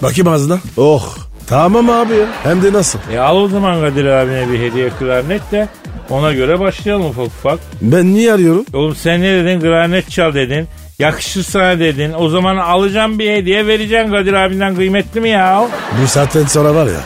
[0.02, 0.60] Bakayım ağzına.
[0.78, 1.16] Oh.
[1.48, 2.26] Tamam abi ya.
[2.44, 3.00] Hem de nasıl?
[3.14, 5.68] E al o zaman Kadir abine bir hediye klarnet de
[6.12, 7.60] ona göre başlayalım ufak ufak.
[7.82, 8.66] Ben niye arıyorum?
[8.74, 9.60] Oğlum sen ne dedin?
[9.62, 10.68] Klarnet çal dedin.
[11.00, 12.14] Yakışır sana dedin.
[12.18, 15.68] O zaman alacağım bir hediye vereceksin Kadir abinden kıymetli mi ya?
[16.04, 17.00] Bu saatten sonra var ya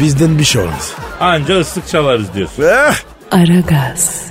[0.00, 0.92] bizden bir şey olmaz.
[1.20, 2.62] Anca ıslık çalarız diyorsun.
[2.62, 2.94] Eh.
[3.30, 4.26] Aragaz.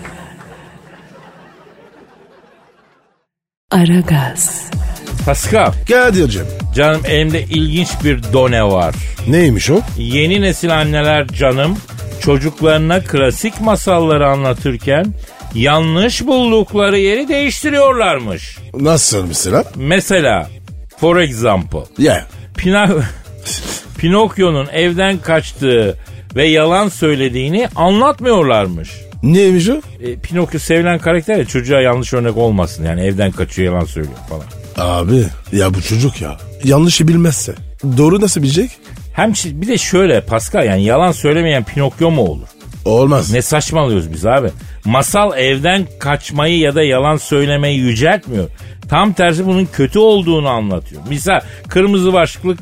[3.71, 4.65] Aragaz.
[5.25, 6.45] Pascal, Kadir'cim.
[6.75, 8.95] canım elimde ilginç bir done var.
[9.27, 9.79] Neymiş o?
[9.97, 11.77] Yeni nesil anneler canım
[12.25, 15.13] çocuklarına klasik masalları anlatırken
[15.55, 18.57] yanlış buldukları yeri değiştiriyorlarmış.
[18.79, 19.63] Nasıl mesela?
[19.75, 20.49] Mesela
[20.97, 22.27] for example Ya.
[22.57, 23.01] Pina-
[23.97, 25.97] Pinokyo'nun evden kaçtığı
[26.35, 28.89] ve yalan söylediğini anlatmıyorlarmış.
[29.23, 29.81] Neymiş o?
[30.01, 34.45] E, Pinokyo sevilen karakter ya çocuğa yanlış örnek olmasın yani evden kaçıyor yalan söylüyor falan.
[34.77, 36.37] Abi ya bu çocuk ya.
[36.63, 37.55] Yanlışı bilmezse.
[37.97, 38.71] Doğru nasıl bilecek?
[39.15, 42.47] Hem bir de şöyle Pascal yani yalan söylemeyen Pinokyo mu olur?
[42.85, 43.31] Olmaz.
[43.33, 44.49] Ne saçmalıyoruz biz abi?
[44.85, 48.49] Masal evden kaçmayı ya da yalan söylemeyi yüceltmiyor.
[48.89, 51.01] Tam tersi bunun kötü olduğunu anlatıyor.
[51.09, 52.55] Misal kırmızı başlıklı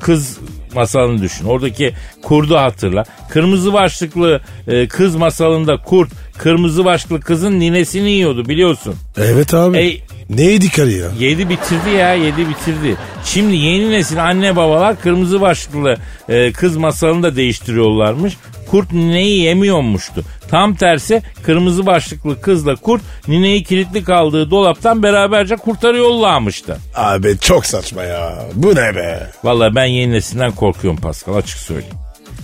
[0.00, 0.38] kız
[0.74, 1.44] masalını düşün.
[1.44, 1.92] Oradaki
[2.22, 3.04] kurdu hatırla.
[3.30, 8.94] Kırmızı başlıklı e, kız masalında kurt kırmızı başlıklı kızın ninesini yiyordu biliyorsun.
[9.16, 9.78] Evet abi.
[9.78, 11.08] Ey- Neydi karı ya?
[11.18, 12.96] Yedi bitirdi ya yedi bitirdi.
[13.24, 15.96] Şimdi yeni nesil anne babalar kırmızı başlıklı
[16.28, 18.36] e, kız masalını da değiştiriyorlarmış.
[18.70, 20.24] Kurt nineyi yemiyormuştu.
[20.48, 26.76] Tam tersi kırmızı başlıklı kızla kurt nineyi kilitli kaldığı dolaptan beraberce kurtarıyorlarmıştı.
[26.94, 28.44] Abi çok saçma ya.
[28.54, 29.30] Bu ne be?
[29.44, 31.96] Vallahi ben yeni nesilden korkuyorum Pascal açık söyleyeyim.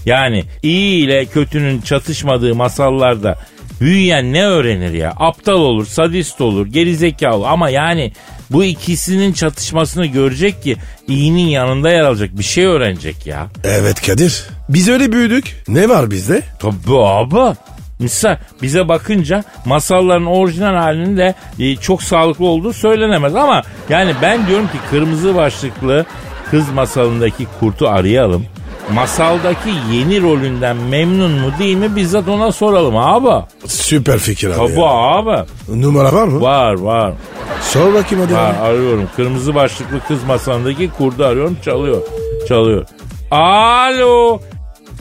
[0.06, 3.38] Yani iyi ile kötünün çatışmadığı masallarda
[3.80, 5.14] büyüyen ne öğrenir ya?
[5.16, 8.12] Aptal olur, sadist olur, gerizekalı ama yani
[8.50, 10.76] bu ikisinin çatışmasını görecek ki
[11.08, 13.46] iyinin yanında yer alacak bir şey öğrenecek ya.
[13.64, 14.44] Evet Kadir.
[14.68, 15.62] Biz öyle büyüdük.
[15.68, 16.42] Ne var bizde?
[16.58, 17.56] Tabii abi.
[17.98, 24.46] Misal bize bakınca masalların orijinal halinin de e, çok sağlıklı olduğu söylenemez ama yani ben
[24.46, 26.06] diyorum ki kırmızı başlıklı
[26.50, 28.46] kız masalındaki kurtu arayalım.
[28.95, 33.45] Masaldaki yeni rolünden memnun mu değil mi bizzat ona soralım abi.
[33.66, 34.57] Süper fikir abi.
[34.57, 34.86] Tabii ya.
[34.86, 35.45] abi.
[35.68, 36.41] Numara var mı?
[36.41, 37.12] Var var.
[37.61, 38.34] Sor bakayım hadi.
[38.34, 38.59] Var abi.
[38.59, 39.09] arıyorum.
[39.16, 42.03] Kırmızı başlıklı kız masalındaki kurdu arıyorum çalıyor.
[42.49, 42.86] Çalıyor.
[43.30, 44.41] Alo.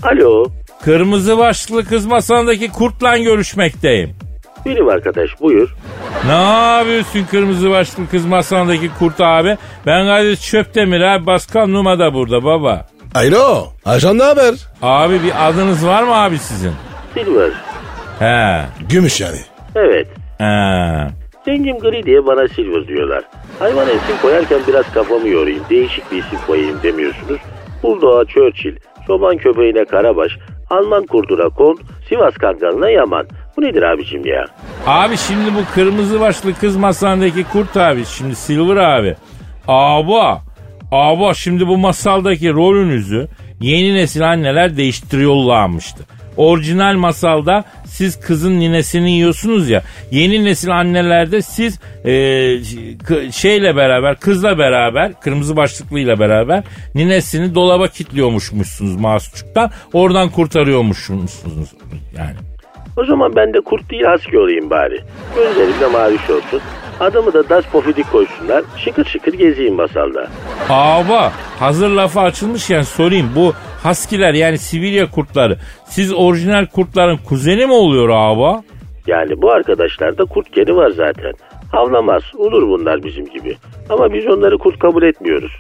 [0.04, 0.46] Alo,
[0.86, 4.16] Kırmızı başlıklı kız masalındaki kurtla görüşmekteyim.
[4.66, 5.76] benim arkadaş buyur.
[6.26, 6.32] Ne
[6.78, 9.58] yapıyorsun kırmızı başlıklı kız masalındaki kurt abi?
[9.86, 12.88] Ben Kadir Çöptemir abi Pascal Numa da burada baba.
[13.16, 13.68] Alo.
[13.86, 14.54] Ajan ne haber?
[14.82, 16.72] Abi bir adınız var mı abi sizin?
[17.14, 17.52] Silver.
[18.20, 18.62] He.
[18.90, 19.38] Gümüş yani.
[19.76, 20.08] Evet,
[20.38, 20.44] He.
[21.48, 23.24] rengim gri diye bana Silver diyorlar.
[23.60, 27.40] Hayvana isim koyarken biraz kafamı yorayım, değişik bir isim koyayım demiyorsunuz.
[27.84, 28.76] Buldoğa Churchill,
[29.08, 30.32] çoban köpeğine Karabaş,
[30.70, 31.80] Alman kurduna Kon,
[32.10, 33.28] Sivas kangalına Yaman.
[33.58, 34.46] Bu nedir abicim ya?
[34.88, 39.16] Abi şimdi bu kırmızı başlı kız masalındaki kurt abi şimdi Silver abi.
[39.68, 40.42] Aba.
[40.92, 43.28] Aba şimdi bu masaldaki rolünüzü
[43.62, 46.04] yeni nesil anneler değiştiriyorlarmıştı.
[46.38, 49.84] Orijinal masalda siz kızın ninesini yiyorsunuz ya.
[50.12, 52.12] Yeni nesil annelerde siz e,
[53.32, 56.64] şeyle beraber kızla beraber kırmızı başlıklıyla beraber
[56.96, 59.72] ninesini dolaba kilitliyormuşmuşsunuz masçuktan.
[59.94, 61.42] Oradan kurtarıyormuşsunuz
[62.18, 62.36] yani.
[62.98, 65.02] O zaman ben de kurt değil husky olayım bari.
[65.36, 66.62] Gözlerimde maviş olsun.
[67.00, 68.64] Adımı da Das Pofidik koysunlar.
[68.78, 70.28] Şıkır şıkır gezeyim masalda.
[70.70, 77.74] Aba hazır lafı açılmışken sorayım bu haskiler yani Sibirya kurtları siz orijinal kurtların kuzeni mi
[77.74, 78.64] oluyor aba?
[79.08, 81.34] Yani bu arkadaşlarda kurt geni var zaten.
[81.72, 83.58] Havlamaz, olur bunlar bizim gibi.
[83.90, 85.52] Ama biz onları kurt kabul etmiyoruz.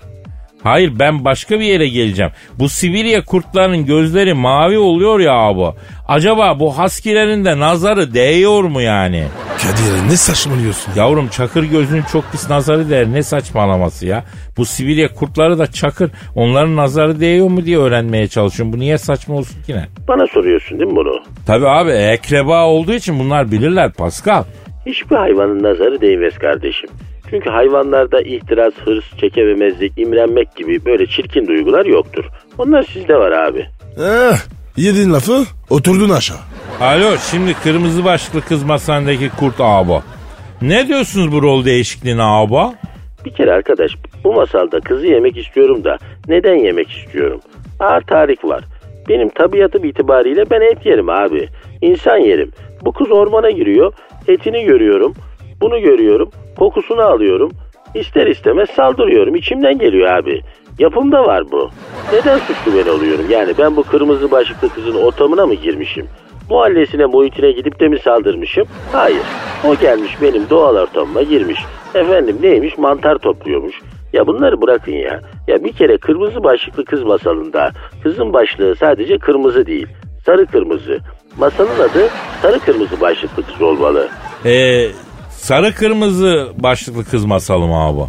[0.63, 2.31] Hayır ben başka bir yere geleceğim.
[2.59, 5.75] Bu Sibirya kurtlarının gözleri mavi oluyor ya abi.
[6.07, 9.23] Acaba bu haskilerin de nazarı değiyor mu yani?
[9.57, 10.93] Kadir ne saçmalıyorsun?
[10.95, 13.07] Yavrum çakır gözünün çok pis nazarı değer.
[13.11, 14.23] Ne saçmalaması ya?
[14.57, 16.11] Bu Sibirya kurtları da çakır.
[16.35, 18.73] Onların nazarı değiyor mu diye öğrenmeye çalışıyorum.
[18.73, 19.87] Bu niye saçma olsun ki ne?
[20.07, 21.21] Bana soruyorsun değil mi bunu?
[21.45, 24.43] Tabii abi ekreba olduğu için bunlar bilirler Pascal.
[24.85, 26.89] Hiçbir hayvanın nazarı değmez kardeşim.
[27.29, 32.25] Çünkü hayvanlarda ihtiras, hırs, çekememezlik, imrenmek gibi böyle çirkin duygular yoktur.
[32.57, 33.65] Onlar sizde var abi.
[33.97, 34.37] Eh,
[34.77, 36.37] yedin lafı oturdun aşağı.
[36.81, 39.93] Alo şimdi kırmızı başlıklı kız masandaki kurt abi.
[40.61, 42.75] Ne diyorsunuz bu rol değişikliğine abi?
[43.25, 43.91] Bir kere arkadaş
[44.23, 47.41] bu masalda kızı yemek istiyorum da neden yemek istiyorum?
[47.79, 48.63] Ağır tarih var.
[49.09, 51.47] Benim tabiatım itibariyle ben et yerim abi.
[51.81, 52.51] İnsan yerim.
[52.85, 53.93] Bu kız ormana giriyor.
[54.27, 55.13] Etini görüyorum.
[55.61, 56.29] Bunu görüyorum.
[56.59, 57.51] Kokusunu alıyorum.
[57.95, 59.35] İster istemez saldırıyorum.
[59.35, 60.41] İçimden geliyor abi.
[60.79, 61.69] Yapımda var bu.
[62.13, 63.25] Neden suçlu ben oluyorum?
[63.29, 66.07] Yani ben bu kırmızı başlıklı kızın ortamına mı girmişim?
[66.49, 68.67] Muhallesine, muhitine gidip de mi saldırmışım?
[68.91, 69.21] Hayır.
[69.67, 71.59] O gelmiş benim doğal ortamıma girmiş.
[71.95, 72.77] Efendim neymiş?
[72.77, 73.75] Mantar topluyormuş.
[74.13, 75.21] Ya bunları bırakın ya.
[75.47, 77.71] Ya bir kere kırmızı başlıklı kız masalında
[78.03, 79.87] kızın başlığı sadece kırmızı değil.
[80.25, 80.99] Sarı kırmızı.
[81.37, 82.09] Masalın adı
[82.41, 84.07] sarı kırmızı başlıklı kız olmalı.
[84.45, 84.87] Ee,
[85.41, 88.01] sarı kırmızı başlıklı kız masalı mı abi?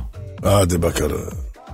[0.45, 1.21] Hadi bakalım.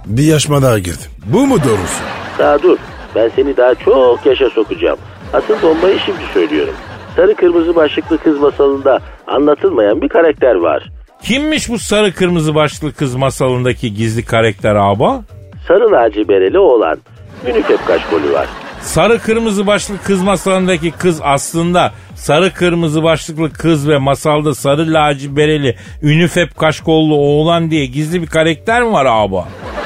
[0.07, 1.11] Bir yaşma daha girdim.
[1.27, 2.03] Bu mu doğrusu?
[2.39, 2.79] Daha dur.
[3.15, 4.99] Ben seni daha çok yaşa sokacağım.
[5.33, 6.75] Asıl bombayı şimdi söylüyorum.
[7.17, 10.91] Sarı kırmızı başlıklı kız masalında anlatılmayan bir karakter var.
[11.23, 15.25] Kimmiş bu sarı kırmızı başlıklı kız masalındaki gizli karakter abi?
[15.69, 16.99] Sarı lacibereli oğlan.
[17.47, 18.47] Minik hep kaşkolü var.
[18.81, 25.77] Sarı kırmızı başlıklı kız masalındaki kız aslında sarı kırmızı başlıklı kız ve masalda sarı lacibereli
[26.03, 29.35] ünifep kaşkollu oğlan diye gizli bir karakter mi var abi?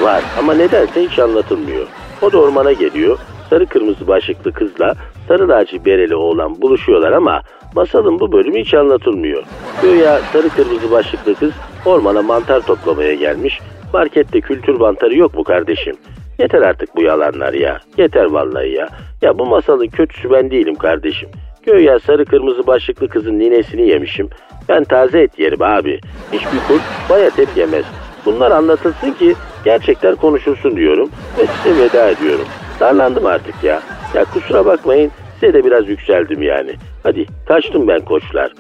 [0.01, 1.87] Var ama nedense hiç anlatılmıyor.
[2.23, 3.19] O da ormana geliyor.
[3.51, 4.95] Sarı kırmızı başlıklı kızla
[5.29, 7.43] sarı laci bereli oğlan buluşuyorlar ama
[7.75, 9.43] masalın bu bölümü hiç anlatılmıyor.
[9.83, 11.53] Göya sarı kırmızı başlıklı kız
[11.85, 13.59] ormana mantar toplamaya gelmiş.
[13.93, 15.97] Markette kültür mantarı yok mu kardeşim?
[16.39, 17.81] Yeter artık bu yalanlar ya.
[17.99, 18.89] Yeter vallahi ya.
[19.23, 21.29] Ya bu masalın kötüsü ben değilim kardeşim.
[21.67, 24.29] Göya sarı kırmızı başlıklı kızın ninesini yemişim.
[24.69, 26.01] Ben taze et yerim abi.
[26.33, 27.85] Hiçbir kurt bayat et yemez.
[28.27, 29.35] Bunlar anlatılsın ki
[29.65, 32.47] gerçekten konuşulsun diyorum ve size veda ediyorum.
[32.81, 33.83] Darlandım artık ya.
[34.15, 36.73] Ya kusura bakmayın size de biraz yükseldim yani.
[37.03, 38.53] Hadi kaçtım ben koçlar.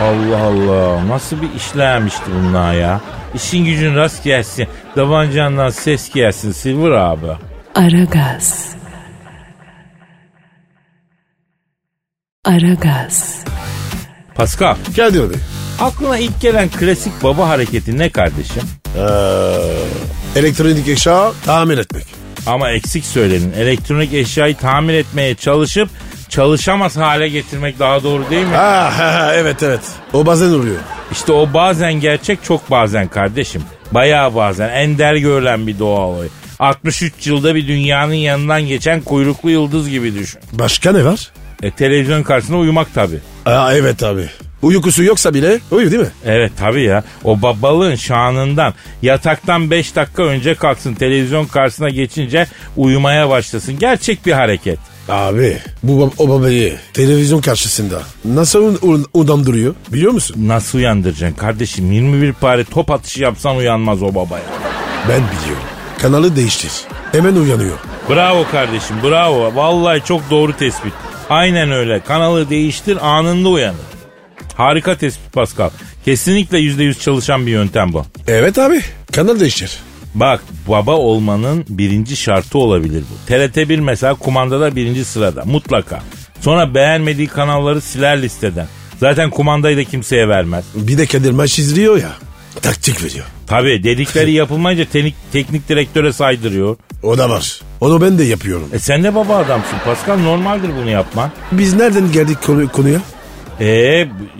[0.00, 3.00] Allah Allah nasıl bir işlemişti bunlar ya?
[3.34, 4.66] İşin gücün rast gelsin.
[4.96, 7.26] Davancandan ses gelsin Silver abi.
[7.74, 8.75] Aragaz.
[12.46, 13.44] Aragaz.
[14.34, 15.36] Pascal Kadir Bey.
[15.80, 18.62] aklına ilk gelen klasik baba hareketi ne kardeşim?
[18.96, 22.04] Ee, elektronik eşya tamir etmek.
[22.46, 23.52] Ama eksik söyledin.
[23.52, 25.88] Elektronik eşyayı tamir etmeye çalışıp
[26.28, 28.54] çalışamaz hale getirmek daha doğru değil mi?
[28.54, 29.80] Ha, ha, ha, evet evet.
[30.12, 30.76] O bazen oluyor.
[31.12, 33.62] İşte o bazen gerçek çok bazen kardeşim.
[33.92, 36.30] Bayağı bazen ender görülen bir doğa olayı.
[36.58, 40.40] 63 yılda bir dünyanın yanından geçen kuyruklu yıldız gibi düşün.
[40.52, 41.32] Başka ne var?
[41.62, 43.18] E, televizyon karşısında uyumak tabii.
[43.46, 44.28] Aa, evet abi.
[44.62, 46.08] Uykusu yoksa bile uyu değil mi?
[46.24, 47.04] Evet tabii ya.
[47.24, 52.46] O babalığın şanından yataktan 5 dakika önce kalksın televizyon karşısına geçince
[52.76, 53.78] uyumaya başlasın.
[53.78, 54.78] Gerçek bir hareket.
[55.08, 60.36] Abi bu bab- o babayı televizyon karşısında nasıl un- uyandırıyor biliyor musun?
[60.48, 61.92] Nasıl uyandıracaksın kardeşim?
[61.92, 64.44] 21 pare top atışı yapsan uyanmaz o babaya.
[65.08, 65.62] Ben biliyorum.
[66.02, 66.72] Kanalı değiştir.
[67.12, 67.76] Hemen uyanıyor.
[68.10, 69.54] Bravo kardeşim bravo.
[69.54, 70.92] Vallahi çok doğru tespit.
[71.30, 72.00] Aynen öyle.
[72.00, 73.80] Kanalı değiştir anında uyanır.
[74.56, 75.70] Harika tespit Pascal.
[76.04, 78.04] Kesinlikle %100 çalışan bir yöntem bu.
[78.28, 78.80] Evet abi.
[79.12, 79.78] Kanal değiştir.
[80.14, 83.32] Bak baba olmanın birinci şartı olabilir bu.
[83.32, 86.02] TRT1 mesela kumandada birinci sırada mutlaka.
[86.40, 88.66] Sonra beğenmediği kanalları siler listeden.
[89.00, 90.64] Zaten kumandayı da kimseye vermez.
[90.74, 92.12] Bir de Kadir maç izliyor ya.
[92.62, 93.24] Taktik veriyor.
[93.46, 96.76] Tabii dedikleri yapılmayınca teknik, teknik direktöre saydırıyor.
[97.02, 97.60] O da var.
[97.80, 98.68] Onu ben de yapıyorum.
[98.72, 101.30] E sen de baba adamsın Pascal normaldir bunu yapman.
[101.52, 103.00] Biz nereden geldik konu- konuya?
[103.60, 103.66] E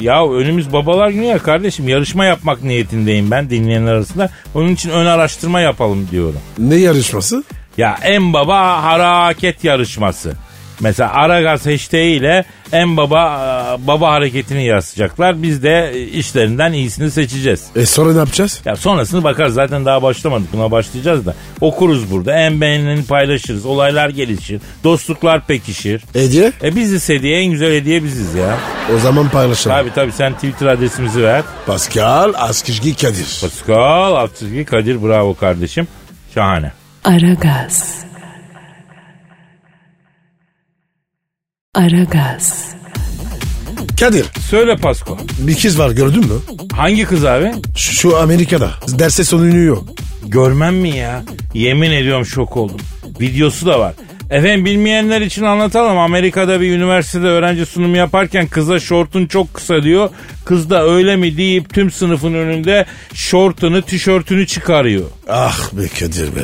[0.01, 4.31] ya önümüz babalar günü ya kardeşim yarışma yapmak niyetindeyim ben dinleyenler arasında.
[4.55, 6.41] Onun için ön araştırma yapalım diyorum.
[6.59, 7.45] Ne yarışması?
[7.79, 10.33] Ya en baba hareket yarışması.
[10.81, 13.41] Mesela Aragaz hashtag ile en baba
[13.83, 15.43] e, baba hareketini yazacaklar.
[15.43, 17.65] Biz de işlerinden iyisini seçeceğiz.
[17.77, 18.61] E sonra ne yapacağız?
[18.65, 21.35] Ya sonrasını bakarız zaten daha başlamadık buna başlayacağız da.
[21.61, 23.67] Okuruz burada en beğenileni paylaşırız.
[23.67, 24.61] Olaylar gelişir.
[24.85, 26.03] Dostluklar pekişir.
[26.13, 26.53] Hediye?
[26.63, 28.59] E biziz hediye en güzel hediye biziz ya.
[28.97, 29.77] O zaman paylaşalım.
[29.77, 31.43] Tabi tabi sen Twitter adresimizi ver.
[31.67, 33.39] Pascal Askizgi Kadir.
[33.41, 35.89] Pascal Altçizgi Kadir bravo kardeşim.
[36.35, 36.73] Şahane.
[37.05, 38.07] Aragaz.
[41.77, 42.65] Aragaz.
[44.01, 45.19] Kadir Söyle Pasko.
[45.39, 46.35] bir kız var gördün mü?
[46.73, 47.53] Hangi kız abi?
[47.77, 48.71] Şu, şu Amerika'da.
[48.89, 49.77] Derse sonunuyor.
[50.27, 51.23] Görmem mi ya?
[51.55, 52.77] Yemin ediyorum şok oldum.
[53.21, 53.95] Videosu da var.
[54.31, 55.99] Efendim bilmeyenler için anlatalım.
[55.99, 60.11] Amerika'da bir üniversitede öğrenci sunumu yaparken kıza şortun çok kısa diyor.
[60.45, 65.05] Kız da öyle mi deyip tüm sınıfın önünde şortunu, tişörtünü çıkarıyor.
[65.29, 66.41] Ah be Kadir be.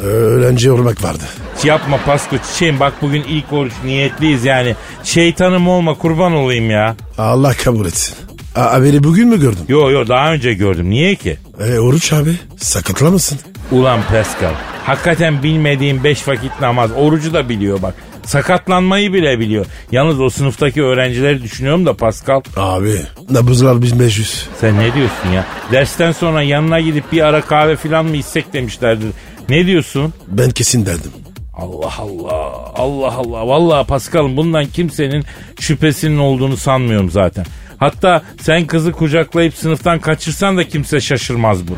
[0.00, 1.22] Öğrenci olmak vardı.
[1.64, 4.74] Yapma Pasko çiçeğim bak bugün ilk oruç niyetliyiz yani.
[5.04, 6.96] Şeytanım olma kurban olayım ya.
[7.18, 8.14] Allah kabul etsin.
[8.56, 9.64] A, haberi bugün mü gördün?
[9.68, 10.90] Yo yo daha önce gördüm.
[10.90, 11.36] Niye ki?
[11.60, 12.30] E, oruç abi.
[12.56, 13.38] Sakatlamasın.
[13.72, 14.52] Ulan Pascal.
[14.84, 16.90] Hakikaten bilmediğim beş vakit namaz.
[16.96, 17.94] Orucu da biliyor bak.
[18.24, 19.66] Sakatlanmayı bile biliyor.
[19.92, 22.40] Yalnız o sınıftaki öğrencileri düşünüyorum da Pascal.
[22.56, 22.96] Abi
[23.30, 24.48] nabızlar 1500.
[24.60, 25.46] Sen ne diyorsun ya?
[25.72, 29.08] Dersten sonra yanına gidip bir ara kahve falan mı içsek demişlerdir.
[29.48, 30.14] Ne diyorsun?
[30.28, 31.10] Ben kesin derdim.
[31.54, 32.72] Allah Allah.
[32.74, 33.46] Allah Allah.
[33.48, 35.24] Vallahi Pascal bundan kimsenin
[35.60, 37.46] şüphesinin olduğunu sanmıyorum zaten.
[37.80, 41.76] Hatta sen kızı kucaklayıp sınıftan kaçırsan da kimse şaşırmaz bunu.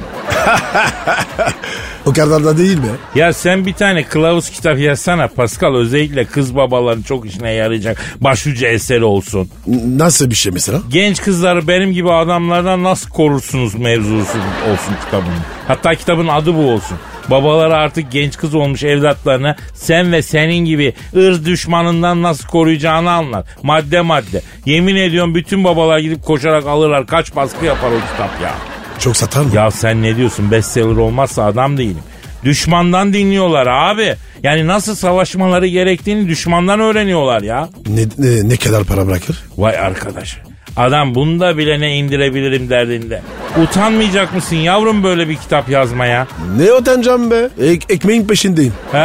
[2.06, 2.88] O kadar da değil mi?
[3.14, 8.66] Ya sen bir tane kılavuz kitap yazsana Pascal özellikle kız babaların çok işine yarayacak başucu
[8.66, 9.48] eseri olsun.
[9.66, 10.80] N- Nasıl bir şey mesela?
[10.90, 14.38] Genç kızları benim gibi adamlardan nasıl korursunuz mevzusu
[14.72, 15.32] olsun kitabın.
[15.68, 16.98] Hatta kitabın adı bu olsun.
[17.30, 23.46] Babaları artık genç kız olmuş evlatlarına sen ve senin gibi ırz düşmanından nasıl koruyacağını anlar.
[23.62, 24.42] Madde madde.
[24.66, 27.06] Yemin ediyorum bütün babalar gidip koşarak alırlar.
[27.06, 28.54] Kaç baskı yapar o kitap ya.
[28.98, 29.54] Çok satar mı?
[29.54, 32.02] Ya sen ne diyorsun bestseller olmazsa adam değilim.
[32.44, 34.14] Düşmandan dinliyorlar abi.
[34.42, 37.68] Yani nasıl savaşmaları gerektiğini düşmandan öğreniyorlar ya.
[37.86, 39.44] Ne, ne, ne kadar para bırakır?
[39.56, 40.38] Vay arkadaş.
[40.78, 43.22] Adam bunda bile ne indirebilirim derdinde.
[43.62, 46.26] Utanmayacak mısın yavrum böyle bir kitap yazmaya?
[46.56, 47.48] Ne utanacağım be?
[47.60, 48.72] Ek- ekmeğin peşindeyim.
[48.92, 48.98] He,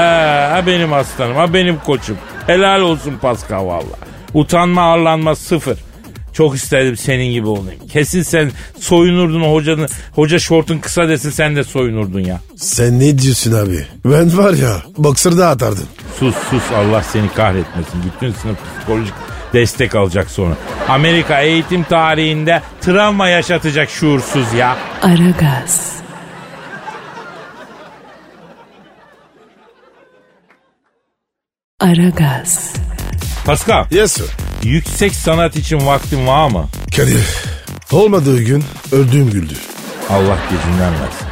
[0.52, 2.18] ha benim aslanım, ha benim koçum.
[2.48, 3.96] Helal olsun Pascal valla.
[4.34, 5.78] Utanma arlanma sıfır.
[6.34, 7.88] Çok isterdim senin gibi olayım.
[7.92, 12.40] Kesin sen soyunurdun hocanın, hoca şortun kısa desin sen de soyunurdun ya.
[12.56, 13.86] Sen ne diyorsun abi?
[14.06, 15.88] Ben var ya boksırda atardım.
[16.20, 18.04] Sus sus Allah seni kahretmesin.
[18.16, 19.14] Bütün sınıf psikolojik
[19.54, 20.56] destek alacak sonra.
[20.90, 24.78] Amerika eğitim tarihinde travma yaşatacak şuursuz ya.
[25.02, 25.94] Aragaz.
[31.80, 32.74] Aragaz.
[33.46, 34.26] Pascal, Yes sir.
[34.64, 36.68] yüksek sanat için vaktin var mı?
[36.96, 37.28] Kadir.
[37.92, 39.54] Olmadığı gün öldüğüm güldü.
[40.10, 41.28] Allah gecinden versin.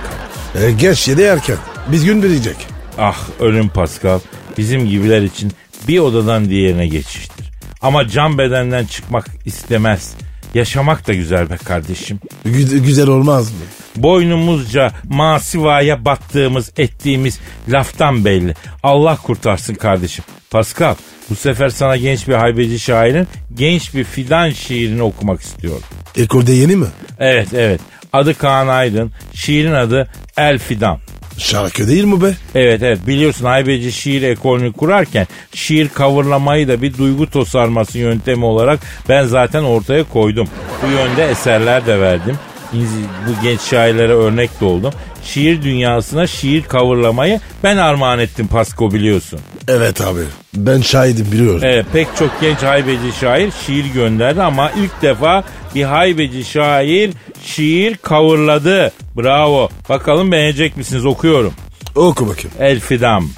[0.67, 1.57] E, geç yedi erken.
[1.87, 2.55] Biz gün bilecek.
[2.97, 4.19] Ah ölüm Pascal
[4.57, 5.51] bizim gibiler için
[5.87, 7.40] bir odadan diğerine geçiştir.
[7.81, 10.13] Ama can bedenden çıkmak istemez.
[10.53, 12.19] Yaşamak da güzel be kardeşim.
[12.45, 13.57] Gü- güzel olmaz mı?
[13.95, 18.53] Boynumuzca masivaya battığımız ettiğimiz laftan belli.
[18.83, 20.25] Allah kurtarsın kardeşim.
[20.51, 20.95] Pascal
[21.29, 25.83] bu sefer sana genç bir haybeci şairin genç bir fidan şiirini okumak istiyorum.
[26.17, 26.85] Ekolde yeni mi?
[27.19, 27.81] Evet evet
[28.13, 30.07] adı Kaan Aydın şiirin adı
[30.37, 30.99] El Fidan.
[31.37, 32.33] Şarkı değil mi be?
[32.55, 38.79] Evet evet biliyorsun haybeci şiir ekolünü kurarken şiir coverlamayı da bir duygu tosarması yöntemi olarak
[39.09, 40.47] ben zaten ortaya koydum.
[40.83, 42.39] Bu yönde eserler de verdim.
[42.73, 44.93] Bu genç şairlere örnek de oldum.
[45.23, 49.39] Şiir dünyasına şiir coverlamayı ben armağan ettim Pasko biliyorsun.
[49.67, 50.21] Evet abi.
[50.53, 51.61] Ben şahidim biliyorum.
[51.63, 55.43] Evet pek çok genç haybeci şair şiir gönderdi ama ilk defa
[55.75, 57.11] bir haybeci şair
[57.45, 58.91] şiir coverladı.
[59.17, 59.69] Bravo.
[59.89, 61.53] Bakalım beğenecek misiniz okuyorum.
[61.95, 62.51] Oku bakayım.
[62.59, 63.29] El Fidam.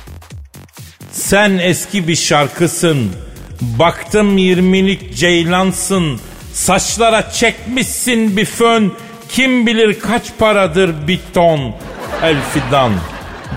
[1.11, 3.11] Sen eski bir şarkısın.
[3.61, 6.19] Baktım yirmilik ceylansın.
[6.53, 8.93] Saçlara çekmişsin bir fön.
[9.33, 11.59] Kim bilir kaç paradır bir ton.
[12.23, 12.91] El Fidan.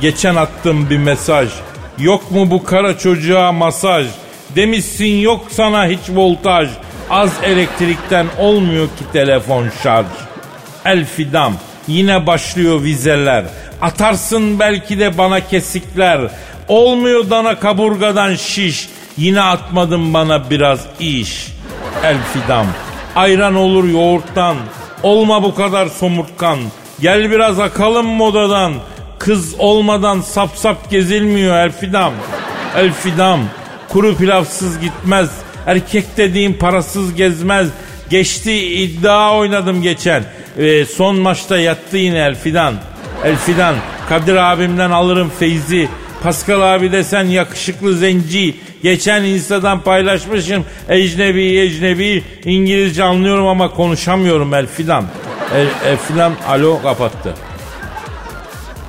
[0.00, 1.48] Geçen attım bir mesaj.
[1.98, 4.06] Yok mu bu kara çocuğa masaj?
[4.56, 6.68] Demişsin yok sana hiç voltaj.
[7.10, 10.06] Az elektrikten olmuyor ki telefon şarj.
[10.84, 11.54] El Fidam
[11.88, 13.44] yine başlıyor vizeler.
[13.80, 16.20] Atarsın belki de bana kesikler.
[16.68, 18.88] Olmuyor dana kaburgadan şiş.
[19.16, 21.46] Yine atmadın bana biraz iş.
[22.04, 22.66] El Fidam
[23.16, 24.56] ayran olur yoğurttan.
[25.02, 26.58] Olma bu kadar somurtkan.
[27.00, 28.72] Gel biraz akalım modadan.
[29.18, 32.12] Kız olmadan sap sap gezilmiyor El Fidam.
[32.76, 33.40] El Fidam
[33.88, 35.30] Kuru pilavsız gitmez.
[35.66, 37.68] Erkek dediğim parasız gezmez.
[38.10, 40.24] Geçti iddia oynadım geçen.
[40.58, 42.74] Ee, son maçta yattı yine Elfidan.
[43.24, 43.74] Elfidan
[44.08, 45.88] Kadir abimden alırım feyzi.
[46.26, 48.54] Pascal abi desen yakışıklı zenci.
[48.82, 50.64] Geçen Insta'dan paylaşmışım.
[50.88, 52.22] Ecnebi ecnebi.
[52.44, 55.04] İngilizce anlıyorum ama konuşamıyorum Elfidan.
[55.54, 57.34] El, Elfidan alo kapattı.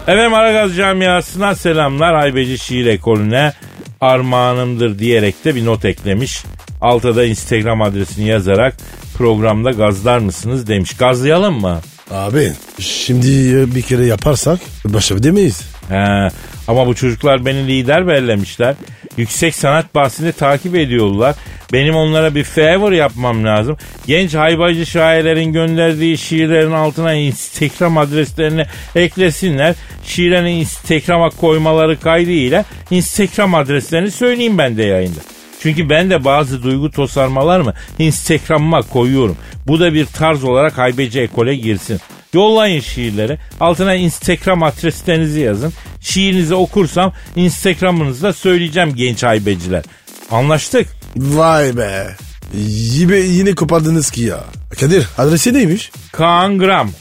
[0.07, 2.15] Efendim Aragaz camiasına selamlar.
[2.15, 3.53] Haybeci şiir ekolüne
[4.01, 6.43] armağanımdır diyerek de bir not eklemiş.
[6.81, 8.77] Altta da Instagram adresini yazarak
[9.17, 10.97] programda gazlar mısınız demiş.
[10.97, 11.79] Gazlayalım mı?
[12.11, 13.27] Abi şimdi
[13.75, 15.53] bir kere yaparsak başarabilir
[15.89, 16.29] He,
[16.67, 18.75] ama bu çocuklar beni lider bellemişler.
[19.17, 21.35] Yüksek sanat bahsini takip ediyorlar.
[21.73, 23.77] Benim onlara bir favor yapmam lazım.
[24.07, 28.65] Genç haybacı şairlerin gönderdiği şiirlerin altına Instagram adreslerini
[28.95, 29.75] eklesinler.
[30.03, 35.19] Şiirini Instagram'a koymaları kaydıyla Instagram adreslerini söyleyeyim ben de yayında.
[35.61, 39.37] Çünkü ben de bazı duygu tosarmalarımı Instagram'ıma koyuyorum.
[39.67, 41.99] Bu da bir tarz olarak haybeci ekole girsin.
[42.33, 43.37] Yollayın şiirleri.
[43.59, 45.73] Altına Instagram adreslerinizi yazın.
[46.01, 49.83] Şiirinizi okursam Instagram'ınızda söyleyeceğim genç haybeciler.
[50.31, 50.87] Anlaştık.
[51.15, 52.07] Vay be.
[52.53, 54.43] Yine, yine kopardınız ki ya.
[54.79, 55.91] Kadir adresi neymiş?
[56.11, 56.91] Kaan Gram.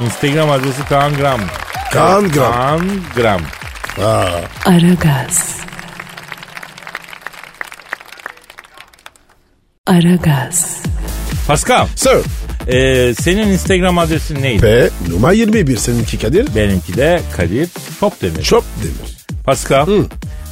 [0.00, 1.40] Instagram adresi Kaan Gram.
[1.92, 2.52] Kaan Gram.
[2.52, 3.40] Kaan Gram.
[4.66, 5.56] Aragaz.
[9.86, 10.82] Aragaz.
[11.46, 12.18] Pascal, sir.
[12.68, 14.60] E, senin Instagram adresin neydi?
[14.60, 16.54] P numara 21 seninki Kadir.
[16.56, 17.68] Benimki de Kadir
[18.00, 18.42] Çopdemir.
[18.42, 19.18] Çok demir.
[19.44, 19.86] Pascal,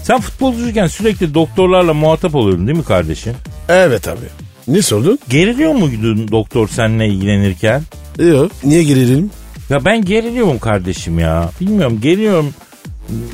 [0.02, 3.34] sen futbolcuyken sürekli doktorlarla muhatap oluyordun değil mi kardeşim?
[3.68, 4.26] Evet abi.
[4.68, 5.18] Ne sordun?
[5.28, 7.82] Geriliyor muydun doktor seninle ilgilenirken?
[8.18, 8.52] Yok.
[8.64, 9.30] Niye girelim?
[9.70, 11.50] Ya ben geriliyorum kardeşim ya.
[11.60, 12.54] Bilmiyorum geriyorum.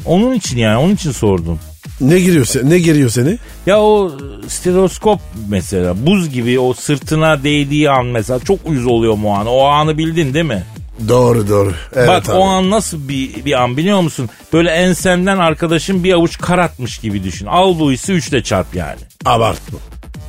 [0.04, 1.58] Onun için yani onun için sordum.
[2.02, 3.38] Ne giriyor, se- ne giriyor seni?
[3.66, 4.12] Ya o
[4.48, 9.46] stereoskop mesela buz gibi o sırtına değdiği an mesela çok uyuz oluyor o an.
[9.46, 10.62] O anı bildin değil mi?
[11.08, 11.72] Doğru doğru.
[11.96, 12.36] Evet Bak abi.
[12.36, 14.30] o an nasıl bir, bir an biliyor musun?
[14.52, 17.46] Böyle ensenden arkadaşın bir avuç kar atmış gibi düşün.
[17.46, 18.98] Al bu hissi üçle çarp yani.
[19.24, 19.78] Abartma.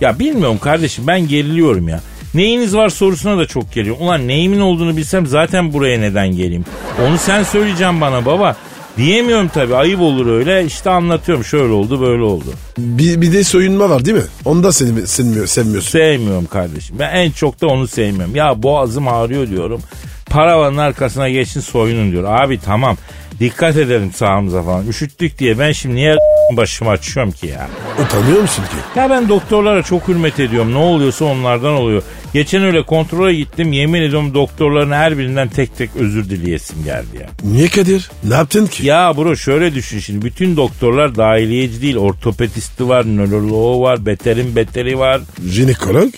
[0.01, 1.99] Ya bilmiyorum kardeşim ben geriliyorum ya.
[2.34, 4.01] Neyiniz var sorusuna da çok geliyorum.
[4.01, 6.65] Ulan neyimin olduğunu bilsem zaten buraya neden geleyim?
[7.07, 8.55] Onu sen söyleyeceksin bana baba.
[8.97, 10.65] Diyemiyorum tabii ayıp olur öyle.
[10.65, 12.45] İşte anlatıyorum şöyle oldu böyle oldu.
[12.77, 14.23] Bir, bir de soyunma var değil mi?
[14.45, 15.89] Onu da seni sevmiyor, sevmiyorsun.
[15.91, 16.95] Sevmiyorum kardeşim.
[16.99, 18.35] Ben en çok da onu sevmiyorum.
[18.35, 19.81] Ya boğazım ağrıyor diyorum.
[20.25, 22.23] Paravanın arkasına geçin soyunun diyor.
[22.41, 22.97] Abi tamam
[23.39, 24.88] dikkat edelim sağımıza falan.
[24.88, 26.15] Üşüttük diye ben şimdi niye
[26.57, 27.67] başımı açıyorum ki ya?
[28.05, 28.99] Utanıyor musun ki?
[28.99, 30.73] Ya ben doktorlara çok hürmet ediyorum.
[30.73, 32.03] Ne oluyorsa onlardan oluyor.
[32.34, 33.73] Geçen öyle kontrole gittim.
[33.73, 37.29] Yemin ediyorum doktorların her birinden tek tek özür dileyesim geldi ya.
[37.43, 38.11] Niye Kadir?
[38.23, 38.86] Ne yaptın ki?
[38.86, 40.25] Ya bro şöyle düşün şimdi.
[40.25, 41.97] Bütün doktorlar dahiliyeci değil.
[41.97, 45.21] Ortopedisti var, nöroloğu var, beterin beteri var.
[45.49, 46.13] Jinekolog?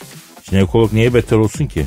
[0.50, 1.86] Jinekolog niye beter olsun ki?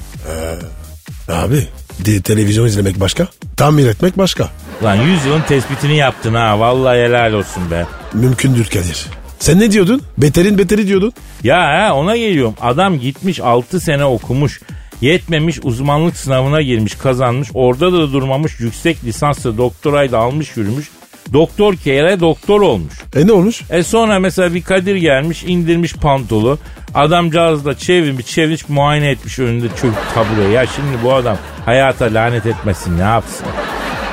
[1.29, 1.67] Abi
[2.05, 3.29] de, televizyon izlemek başka.
[3.57, 4.49] Tamir etmek başka.
[4.83, 6.61] Lan 100 yılın tespitini yaptın ha.
[6.61, 7.87] Vallahi helal olsun be.
[8.13, 9.07] Mümkündür Kadir.
[9.39, 10.03] Sen ne diyordun?
[10.19, 11.13] Beterin beteri diyordun.
[11.45, 12.55] Ya ha ona geliyorum.
[12.61, 14.61] Adam gitmiş 6 sene okumuş.
[15.01, 17.49] Yetmemiş uzmanlık sınavına girmiş kazanmış.
[17.55, 20.91] Orada da durmamış yüksek lisanslı doktorayı da almış yürümüş.
[21.33, 22.95] Doktor kere doktor olmuş.
[23.17, 23.63] E ne olmuş?
[23.71, 26.59] E sonra mesela bir Kadir gelmiş indirmiş pantolu.
[26.95, 30.51] Adamcağız da çevirmiş çevirmiş muayene etmiş önünde çök tabureye.
[30.51, 33.47] Ya şimdi bu adam hayata lanet etmesin ne yapsın?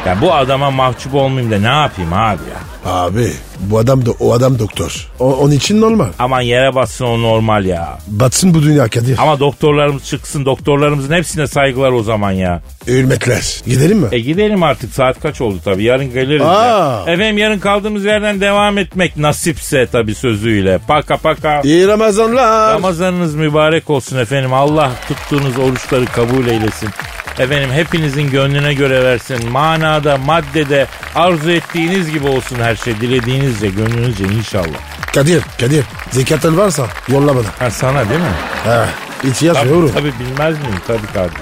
[0.06, 2.75] Ya bu adama mahcup olmayayım da ne yapayım abi ya?
[2.86, 5.08] Abi bu adam da o adam doktor.
[5.20, 6.08] O, onun için normal.
[6.20, 7.98] Aman yere bassın o normal ya.
[8.08, 9.18] Batsın bu dünya Kadir.
[9.22, 12.62] Ama doktorlarımız çıksın doktorlarımızın hepsine saygılar o zaman ya.
[12.88, 13.62] Hürmetler.
[13.66, 14.08] Gidelim mi?
[14.12, 16.46] E gidelim artık saat kaç oldu tabii yarın geliriz.
[16.46, 16.66] Aa.
[16.66, 17.14] ya.
[17.14, 20.80] Efendim yarın kaldığımız yerden devam etmek nasipse tabii sözüyle.
[20.88, 21.62] Paka paka.
[21.64, 22.74] İyi Ramazanlar.
[22.74, 24.54] Ramazanınız mübarek olsun efendim.
[24.54, 26.90] Allah tuttuğunuz oruçları kabul eylesin.
[27.40, 29.50] Efendim hepinizin gönlüne göre versin.
[29.52, 33.02] Manada, maddede arzu ettiğiniz gibi olsun her şey.
[33.02, 34.78] Dilediğinizce, gönlünüzce inşallah.
[35.14, 35.84] Kadir, Kadir.
[36.12, 37.48] Zekatın varsa yolla bana.
[37.60, 38.26] Ha sana değil mi?
[38.64, 38.86] He.
[39.28, 39.92] İhtiyaç Tabii, yorum.
[39.94, 40.76] tabii bilmez miyim?
[40.88, 41.42] Tabii kardeşim.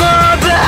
[0.00, 0.60] Möber!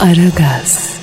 [0.00, 0.93] Aragaz.